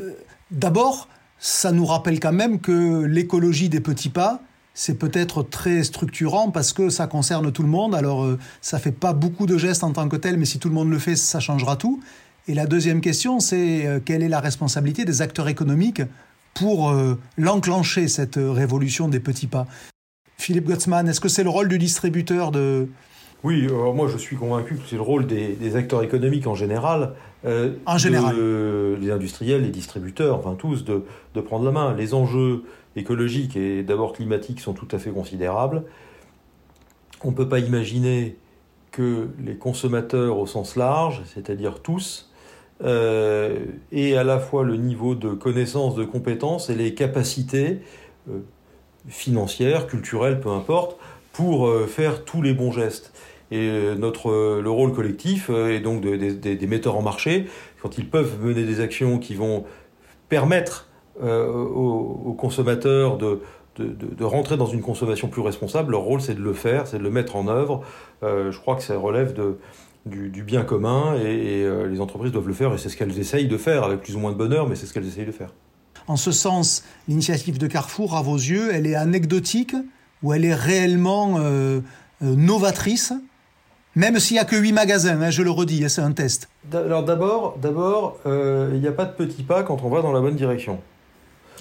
[0.52, 1.08] D'abord,
[1.40, 4.42] ça nous rappelle quand même que l'écologie des petits pas,
[4.74, 7.96] c'est peut-être très structurant parce que ça concerne tout le monde.
[7.96, 10.68] Alors, euh, ça fait pas beaucoup de gestes en tant que tel, mais si tout
[10.68, 12.02] le monde le fait, ça changera tout.
[12.50, 16.02] Et la deuxième question, c'est euh, quelle est la responsabilité des acteurs économiques
[16.54, 19.68] pour euh, l'enclencher, cette révolution des petits pas?
[20.42, 22.88] Philippe Gutzmann, est-ce que c'est le rôle du distributeur de...
[23.44, 27.14] Oui, moi je suis convaincu que c'est le rôle des, acteurs économiques en général.
[27.46, 28.36] Euh, en général.
[29.00, 31.96] les industriels, les distributeurs, enfin tous, de, de prendre la main.
[31.96, 32.64] Les enjeux
[32.96, 35.84] écologiques et d'abord climatiques sont tout à fait considérables.
[37.24, 38.36] On ne peut pas imaginer
[38.92, 42.32] que les consommateurs au sens large, c'est-à-dire tous,
[42.84, 43.60] euh,
[43.92, 47.80] aient à la fois le niveau de connaissance, de compétences et les capacités
[48.30, 48.40] euh,
[49.08, 50.98] financière, culturelle, peu importe,
[51.34, 53.14] pour euh, faire tous les bons gestes.
[53.52, 57.48] Et euh, notre, euh, le rôle collectif est donc des metteurs en marché,
[57.82, 59.66] quand ils peuvent mener des actions qui vont
[60.30, 60.88] permettre
[61.22, 63.42] aux, consommateurs de,
[63.78, 67.04] de, rentrer dans une consommation plus responsable, leur rôle c'est de le faire, c'est de
[67.04, 67.84] le mettre en œuvre.
[68.22, 69.58] je crois que ça relève de,
[70.06, 73.58] du, bien commun et les entreprises doivent le faire et c'est ce qu'elles essayent de
[73.58, 75.52] faire avec plus ou moins de bonheur, mais c'est ce qu'elles essayent de faire.
[76.08, 79.76] En ce sens, l'initiative de Carrefour, à vos yeux, elle est anecdotique
[80.24, 81.80] ou elle est réellement euh,
[82.24, 83.14] euh, novatrice?
[83.96, 86.50] Même s'il n'y a que 8 magasins, hein, je le redis, hein, c'est un test.
[86.74, 90.14] Alors d'abord, d'abord, euh, il n'y a pas de petits pas quand on va dans
[90.14, 90.80] la bonne direction.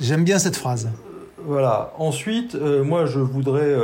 [0.00, 0.88] J'aime bien cette phrase.
[1.44, 1.92] voilà.
[1.98, 3.74] Ensuite, moi, je voudrais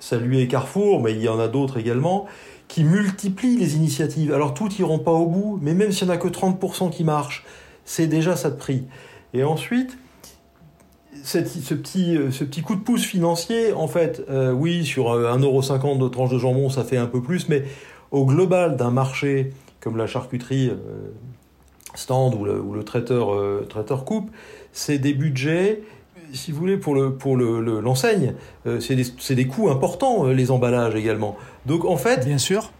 [0.00, 2.26] saluer Carrefour, mais il y en a d'autres également,
[2.66, 4.32] qui multiplient les initiatives.
[4.32, 7.04] Alors, toutes n'iront pas au bout, mais même s'il n'y en a que 30% qui
[7.04, 7.44] marchent,
[7.84, 8.84] c'est déjà ça de prix.
[9.34, 9.96] Et ensuite,
[11.22, 16.08] ce, petit, ce petit coup de pouce financier, en fait, euh, oui, sur 1,50€ de
[16.08, 17.64] tranche de jambon, ça fait un peu plus, mais
[18.10, 20.70] au global d'un marché comme la charcuterie
[21.94, 23.30] stand ou le, le traiteur,
[23.68, 24.30] traiteur coupe,
[24.72, 25.80] c'est des budgets
[26.32, 30.94] si vous voulez, pour le pour l'enseigne, le, c'est des, des coûts importants, les emballages
[30.94, 31.36] également.
[31.66, 32.72] Donc en fait, bien sûr,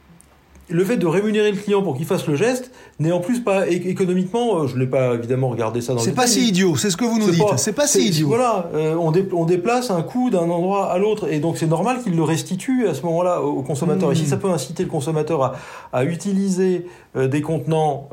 [0.71, 3.69] le fait de rémunérer le client pour qu'il fasse le geste n'est en plus pas
[3.69, 6.91] économiquement, euh, je ne l'ai pas évidemment regardé ça dans C'est pas si idiot, c'est
[6.91, 7.43] ce que vous nous dites.
[7.57, 8.29] C'est pas si idiot.
[8.29, 12.03] Voilà, euh, on, on, déplace un coût d'un endroit à l'autre et donc c'est normal
[12.03, 14.13] qu'il le restitue à ce moment-là au consommateur.
[14.13, 14.27] Et si mmh.
[14.27, 15.55] ça peut inciter le consommateur à,
[15.93, 18.09] à utiliser euh, des contenants,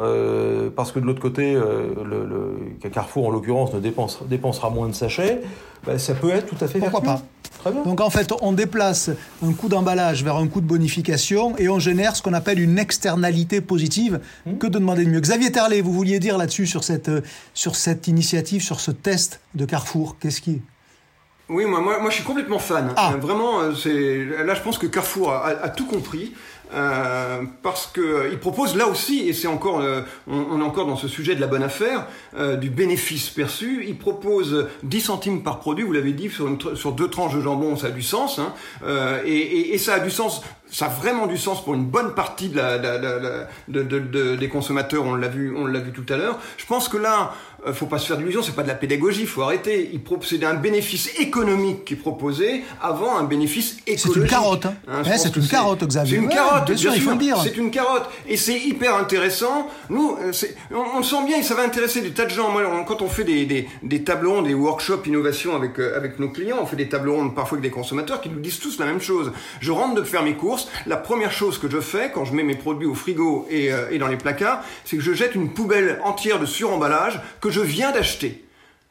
[0.75, 4.93] parce que de l'autre côté, le, le, Carrefour en l'occurrence ne dépense, dépensera moins de
[4.93, 5.41] sachets,
[5.85, 7.21] bah, ça peut être tout à fait Pourquoi pas?
[7.71, 9.09] Donc en fait, on déplace
[9.43, 12.79] un coût d'emballage vers un coût de bonification et on génère ce qu'on appelle une
[12.79, 14.19] externalité positive.
[14.45, 14.57] Hmm.
[14.57, 17.21] Que de demander de mieux Xavier Terlet, vous vouliez dire là-dessus sur cette, euh,
[17.53, 20.61] sur cette initiative, sur ce test de Carrefour Qu'est-ce qui
[21.49, 22.91] oui, moi, moi, moi, je suis complètement fan.
[22.97, 23.13] Ah.
[23.13, 26.33] Euh, vraiment, euh, c'est là, je pense que Carrefour a tout compris.
[26.73, 30.85] Euh, parce que euh, il propose là aussi, et c'est encore, euh, on, est encore
[30.85, 32.07] dans ce sujet de la bonne affaire,
[32.59, 33.85] du bénéfice perçu.
[33.87, 35.83] Il propose 10 centimes par produit.
[35.83, 38.53] Vous l'avez dit sur, deux tranches de jambon, ça a du sens, hein,
[39.25, 40.41] et, ça a du sens.
[40.69, 45.05] Ça a vraiment du sens pour une bonne partie de la, de, de, des consommateurs.
[45.05, 46.39] On l'a vu, on l'a vu tout à l'heure.
[46.57, 47.33] Je pense que là,
[47.65, 49.89] euh, faut pas se faire d'illusions, c'est pas de la pédagogie, faut arrêter.
[49.93, 54.13] Il c'est un bénéfice économique qui est proposé avant un bénéfice écologique.
[54.13, 54.65] C'est une carotte.
[54.65, 54.73] Hein.
[54.87, 56.17] hein c'est une carotte, Xavier.
[56.17, 57.37] C'est une carotte, bien, sûr, il faut le dire.
[57.41, 58.09] C'est une carotte.
[58.27, 59.67] Et c'est hyper intéressant.
[59.89, 60.31] Nous, euh,
[60.71, 62.51] on, on, le sent bien et ça va intéresser des tas de gens.
[62.51, 66.19] Moi, quand on fait des, des, des tables rondes, des workshops innovation avec, euh, avec
[66.19, 68.79] nos clients, on fait des tables rondes parfois avec des consommateurs qui nous disent tous
[68.79, 69.31] la même chose.
[69.59, 70.35] Je rentre de faire mes
[70.85, 73.97] La première chose que je fais quand je mets mes produits au frigo et, et
[73.97, 77.91] dans les placards, c'est que je jette une poubelle entière de suremballage que je viens
[77.91, 78.43] d'acheter.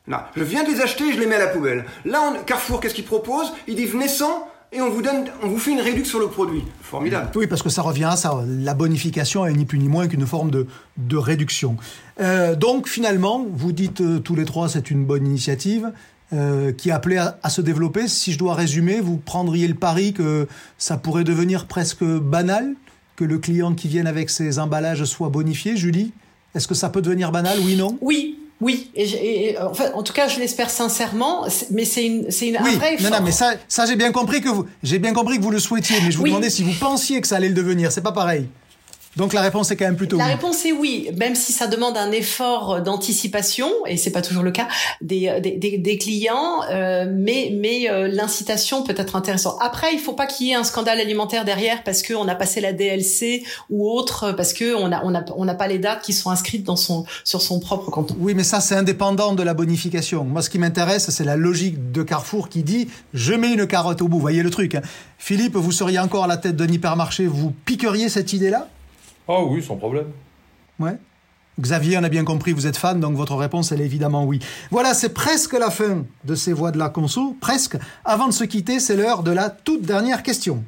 [0.09, 1.85] Là, je viens de les acheter, je les mets à la poubelle.
[2.05, 3.53] Là, Carrefour, qu'est-ce qu'il propose?
[3.67, 6.29] Il dit venez sans et on vous donne, on vous fait une réduction sur le
[6.29, 6.63] produit.
[6.81, 7.31] Formidable.
[7.35, 8.41] Oui, parce que ça revient à ça.
[8.47, 11.77] La bonification est ni plus ni moins qu'une forme de, de réduction.
[12.21, 15.91] Euh, donc finalement, vous dites euh, tous les trois, c'est une bonne initiative.
[16.33, 18.09] Euh, qui est appelée à, à, se développer.
[18.09, 22.75] Si je dois résumer, vous prendriez le pari que ça pourrait devenir presque banal,
[23.15, 26.13] que le client qui vient avec ses emballages soit bonifié, Julie
[26.57, 27.59] est-ce que ça peut devenir banal?
[27.63, 27.99] Oui, non?
[28.01, 29.57] Oui, oui, et,
[29.95, 33.31] en, tout cas, je l'espère sincèrement, mais c'est une, c'est une oui, non, non, mais
[33.31, 36.11] ça, ça j'ai bien compris que vous, j'ai bien compris que vous le souhaitiez, mais
[36.11, 37.93] je vous demandais si vous pensiez que ça allait le devenir.
[37.93, 38.49] C'est pas pareil.
[39.17, 40.31] Donc la réponse est quand même plutôt la oui.
[40.31, 44.43] La réponse est oui, même si ça demande un effort d'anticipation et c'est pas toujours
[44.43, 44.69] le cas
[45.01, 49.57] des des, des, clients, euh, mais mais euh, l'incitation peut être intéressante.
[49.61, 52.35] Après, il faut pas qu'il y ait un scandale alimentaire derrière parce que on a
[52.35, 55.79] passé la DLC ou autre parce que on a on a on n'a pas les
[55.79, 58.15] dates qui sont inscrites dans son sur son propre compte.
[58.19, 60.25] Oui, mais ça c'est indépendant de la bonification.
[60.25, 64.03] Moi, ce qui m'intéresse, c'est la logique de Carrefour qui dit je mets une carotte
[64.03, 64.21] au bout.
[64.21, 64.75] Voyez le truc.
[64.75, 64.83] Hein.
[65.19, 68.69] Philippe, vous seriez encore à la tête d'un hypermarché, vous piqueriez cette idée-là?
[69.29, 70.07] Ah oui, sans problème.
[70.79, 70.97] Ouais.
[71.59, 74.41] Xavier, on a bien compris, vous êtes fan, donc votre réponse, elle est évidemment oui.
[74.71, 77.79] Voilà, c'est presque la fin de ces voix de la conso, presque.
[78.05, 80.63] Avant de se quitter, c'est l'heure de la toute dernière question.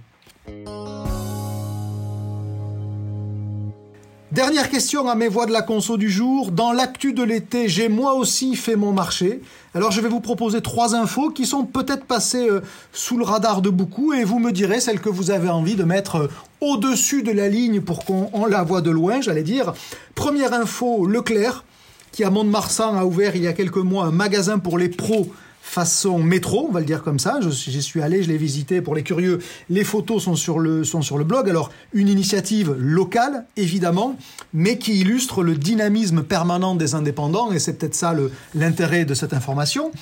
[4.32, 6.52] Dernière question à mes voix de la conso du jour.
[6.52, 9.40] Dans l'actu de l'été, j'ai moi aussi fait mon marché.
[9.74, 12.60] Alors je vais vous proposer trois infos qui sont peut-être passées euh,
[12.92, 15.84] sous le radar de beaucoup et vous me direz celle que vous avez envie de
[15.84, 16.28] mettre euh,
[16.60, 19.72] au-dessus de la ligne pour qu'on la voit de loin, j'allais dire.
[20.14, 21.64] Première info, Leclerc,
[22.12, 25.28] qui à Mont-de-Marsan a ouvert il y a quelques mois un magasin pour les pros
[25.68, 27.38] façon métro, on va le dire comme ça.
[27.42, 28.80] J'y suis allé, je l'ai visité.
[28.80, 29.38] Pour les curieux,
[29.68, 31.48] les photos sont sur, le, sont sur le blog.
[31.48, 34.16] Alors, une initiative locale, évidemment,
[34.54, 38.14] mais qui illustre le dynamisme permanent des indépendants, et c'est peut-être ça
[38.54, 39.92] l'intérêt de cette information.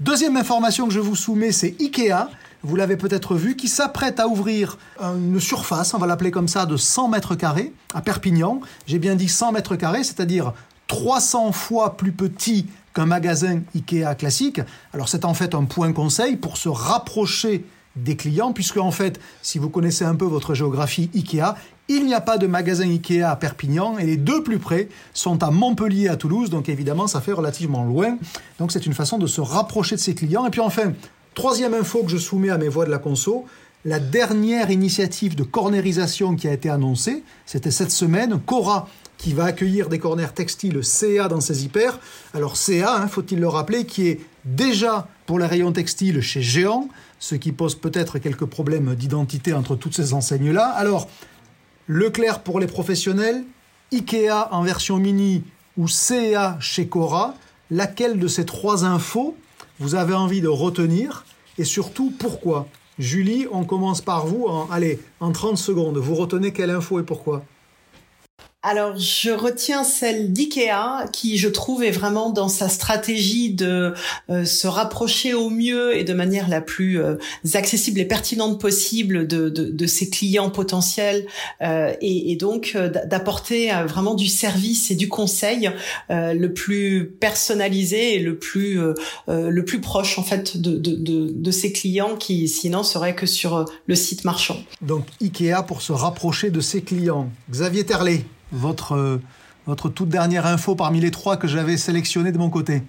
[0.00, 2.28] Deuxième information que je vous soumets, c'est Ikea.
[2.64, 6.64] Vous l'avez peut-être vu, qui s'apprête à ouvrir une surface, on va l'appeler comme ça,
[6.64, 8.60] de 100 mètres carrés à Perpignan.
[8.86, 10.52] J'ai bien dit 100 mètres carrés, c'est-à-dire
[10.86, 14.60] 300 fois plus petit qu'un magasin Ikea classique.
[14.92, 17.64] Alors c'est en fait un point conseil pour se rapprocher
[17.96, 21.54] des clients, puisque en fait, si vous connaissez un peu votre géographie Ikea,
[21.88, 25.42] il n'y a pas de magasin Ikea à Perpignan et les deux plus près sont
[25.42, 28.16] à Montpellier à Toulouse, donc évidemment ça fait relativement loin.
[28.58, 30.46] Donc c'est une façon de se rapprocher de ses clients.
[30.46, 30.92] Et puis enfin,
[31.34, 33.46] troisième info que je soumets à mes voix de la conso,
[33.84, 38.88] la dernière initiative de cornérisation qui a été annoncée, c'était cette semaine, Cora
[39.22, 42.00] qui va accueillir des corners textiles CA dans ses hyper.
[42.34, 46.88] Alors CA, hein, faut-il le rappeler, qui est déjà pour les rayons textiles chez Géant,
[47.20, 50.66] ce qui pose peut-être quelques problèmes d'identité entre toutes ces enseignes-là.
[50.66, 51.08] Alors,
[51.86, 53.44] Leclerc pour les professionnels,
[53.92, 55.44] Ikea en version mini
[55.76, 57.34] ou CA chez Cora,
[57.70, 59.36] laquelle de ces trois infos
[59.78, 61.24] vous avez envie de retenir
[61.58, 62.68] et surtout pourquoi?
[62.98, 64.46] Julie, on commence par vous.
[64.70, 67.42] Allez, en 30 secondes, vous retenez quelle info et pourquoi?
[68.64, 73.92] Alors, je retiens celle d'IKEA qui, je trouve, est vraiment dans sa stratégie de
[74.30, 77.16] euh, se rapprocher au mieux et de manière la plus euh,
[77.54, 81.26] accessible et pertinente possible de, de, ses clients potentiels
[81.60, 85.70] euh, et, et, donc d'apporter vraiment du service et du conseil
[86.08, 88.80] le plus personnalisé et le plus
[89.28, 93.64] le plus proche en fait de, de, de, ses clients qui sinon seraient que sur
[93.86, 94.56] le site marchand.
[94.80, 97.28] Donc IKEA pour se rapprocher de ses clients.
[97.50, 99.20] Xavier Terlet votre,
[99.66, 102.82] votre toute dernière info parmi les trois que j'avais sélectionnées de mon côté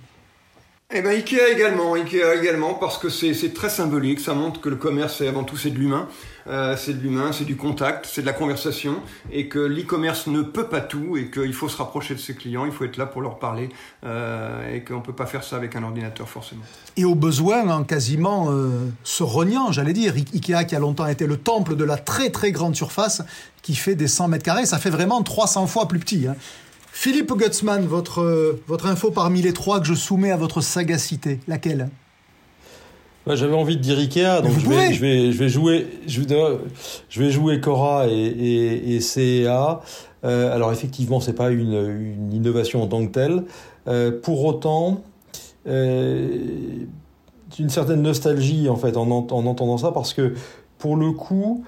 [0.96, 4.76] eh ben Ikea également, Ikea également, parce que c'est très symbolique, ça montre que le
[4.76, 6.08] commerce, c'est avant tout c'est de l'humain,
[6.48, 8.98] euh, c'est de l'humain, c'est du contact, c'est de la conversation,
[9.32, 12.66] et que l'e-commerce ne peut pas tout, et qu'il faut se rapprocher de ses clients,
[12.66, 13.70] il faut être là pour leur parler,
[14.06, 16.64] euh, et qu'on ne peut pas faire ça avec un ordinateur forcément.
[16.96, 18.70] Et au besoin, en quasiment euh,
[19.04, 22.52] se reniant, j'allais dire, Ikea qui a longtemps été le temple de la très très
[22.52, 23.24] grande surface,
[23.64, 26.28] qui fait des 100 mètres carrés, ça fait vraiment 300 fois plus petit.
[26.28, 26.36] Hein.
[26.96, 31.90] Philippe Gutzmann, votre, votre info parmi les trois que je soumets à votre sagacité, laquelle?
[33.28, 36.58] J'avais envie de dire Ikea, donc je vais, je vais, je vais, jouer, je vais,
[37.10, 39.82] je vais jouer Cora et, et, et CEA.
[40.24, 43.44] Euh, alors effectivement, c'est pas une, une, innovation en tant que telle.
[43.88, 45.02] Euh, pour autant,
[45.68, 46.38] euh,
[47.58, 50.36] une certaine nostalgie en fait en, en, entendant ça, parce que
[50.78, 51.66] pour le coup,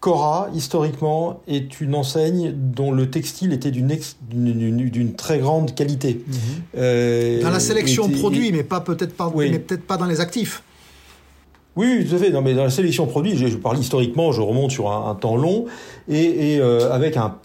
[0.00, 6.22] Cora, historiquement, est une enseigne dont le textile était d'une très grande qualité.
[6.24, 6.34] Mhm.
[6.76, 10.20] Euh, dans la sélection de produits, mais pas peut-être pas, mais peut-être pas dans les
[10.20, 10.62] actifs.
[11.74, 12.30] Oui, tout à fait.
[12.30, 15.36] Non, mais dans la sélection de produits, je, parle historiquement, je remonte sur un, temps
[15.36, 15.66] long
[16.08, 17.36] et, euh, avec un,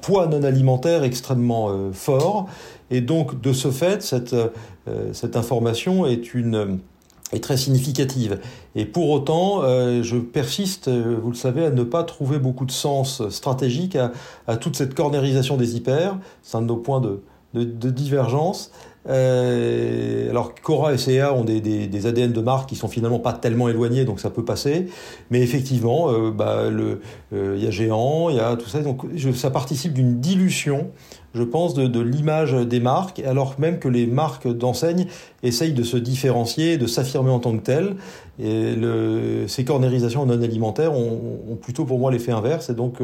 [0.00, 2.48] poids non alimentaire extrêmement euh, fort.
[2.90, 4.36] Et donc, de ce fait, cette,
[5.12, 6.78] cette information est une
[7.32, 8.38] est très significative.
[8.74, 12.66] Et pour autant, euh, je persiste, euh, vous le savez, à ne pas trouver beaucoup
[12.66, 13.96] de sens stratégique
[14.46, 16.18] à, toute cette cornérisation des hyper.
[16.42, 17.22] C'est un de nos points de,
[17.54, 18.70] de, divergence.
[19.08, 23.32] Euh, alors Cora et CA ont des, des, ADN de marque qui sont finalement pas
[23.32, 24.86] tellement éloignés, donc ça peut passer.
[25.30, 27.00] Mais effectivement, bah, le,
[27.32, 30.90] il y a Géant, il y a tout ça, donc ça participe d'une dilution
[31.34, 35.06] je pense, de, l'image des marques, alors même que les marques d'enseigne
[35.42, 37.96] essayent de se différencier, de s'affirmer en tant que telles.
[38.38, 42.70] Et le, ces cornérisations non alimentaires ont, ont, plutôt pour moi l'effet inverse.
[42.70, 43.00] Et donc,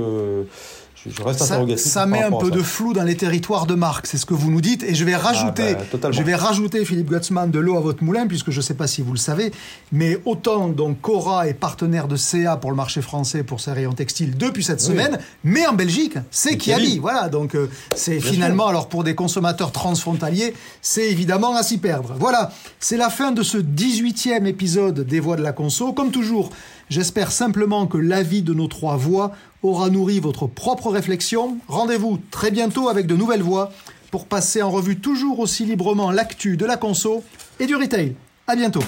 [1.06, 4.18] je, reste ça, Ça met un peu de flou dans les territoires de marque, c'est
[4.18, 4.82] ce que vous nous dites.
[4.82, 8.04] Et je vais rajouter, ah bah, je vais rajouter Philippe Gutzmann de l'eau à votre
[8.04, 9.52] moulin, puisque je ne sais pas si vous le savez,
[9.92, 13.92] mais autant donc Cora est partenaire de CA pour le marché français pour ses rayons
[13.92, 16.98] textiles depuis cette semaine, mais en Belgique, c'est Kiali.
[16.98, 22.14] Voilà, donc euh, c'est finalement, alors pour des consommateurs transfrontaliers, c'est évidemment à s'y perdre.
[22.18, 25.92] Voilà, c'est la fin de ce 18e épisode des Voix de la Conso.
[25.92, 26.50] Comme toujours,
[26.88, 29.32] j'espère simplement que l'avis de nos trois voix
[29.62, 31.58] aura nourri votre propre réflexion.
[31.68, 33.72] Rendez-vous très bientôt avec de nouvelles voix
[34.10, 37.22] pour passer en revue toujours aussi librement l'actu de la conso
[37.58, 38.14] et du retail.
[38.46, 38.82] À bientôt.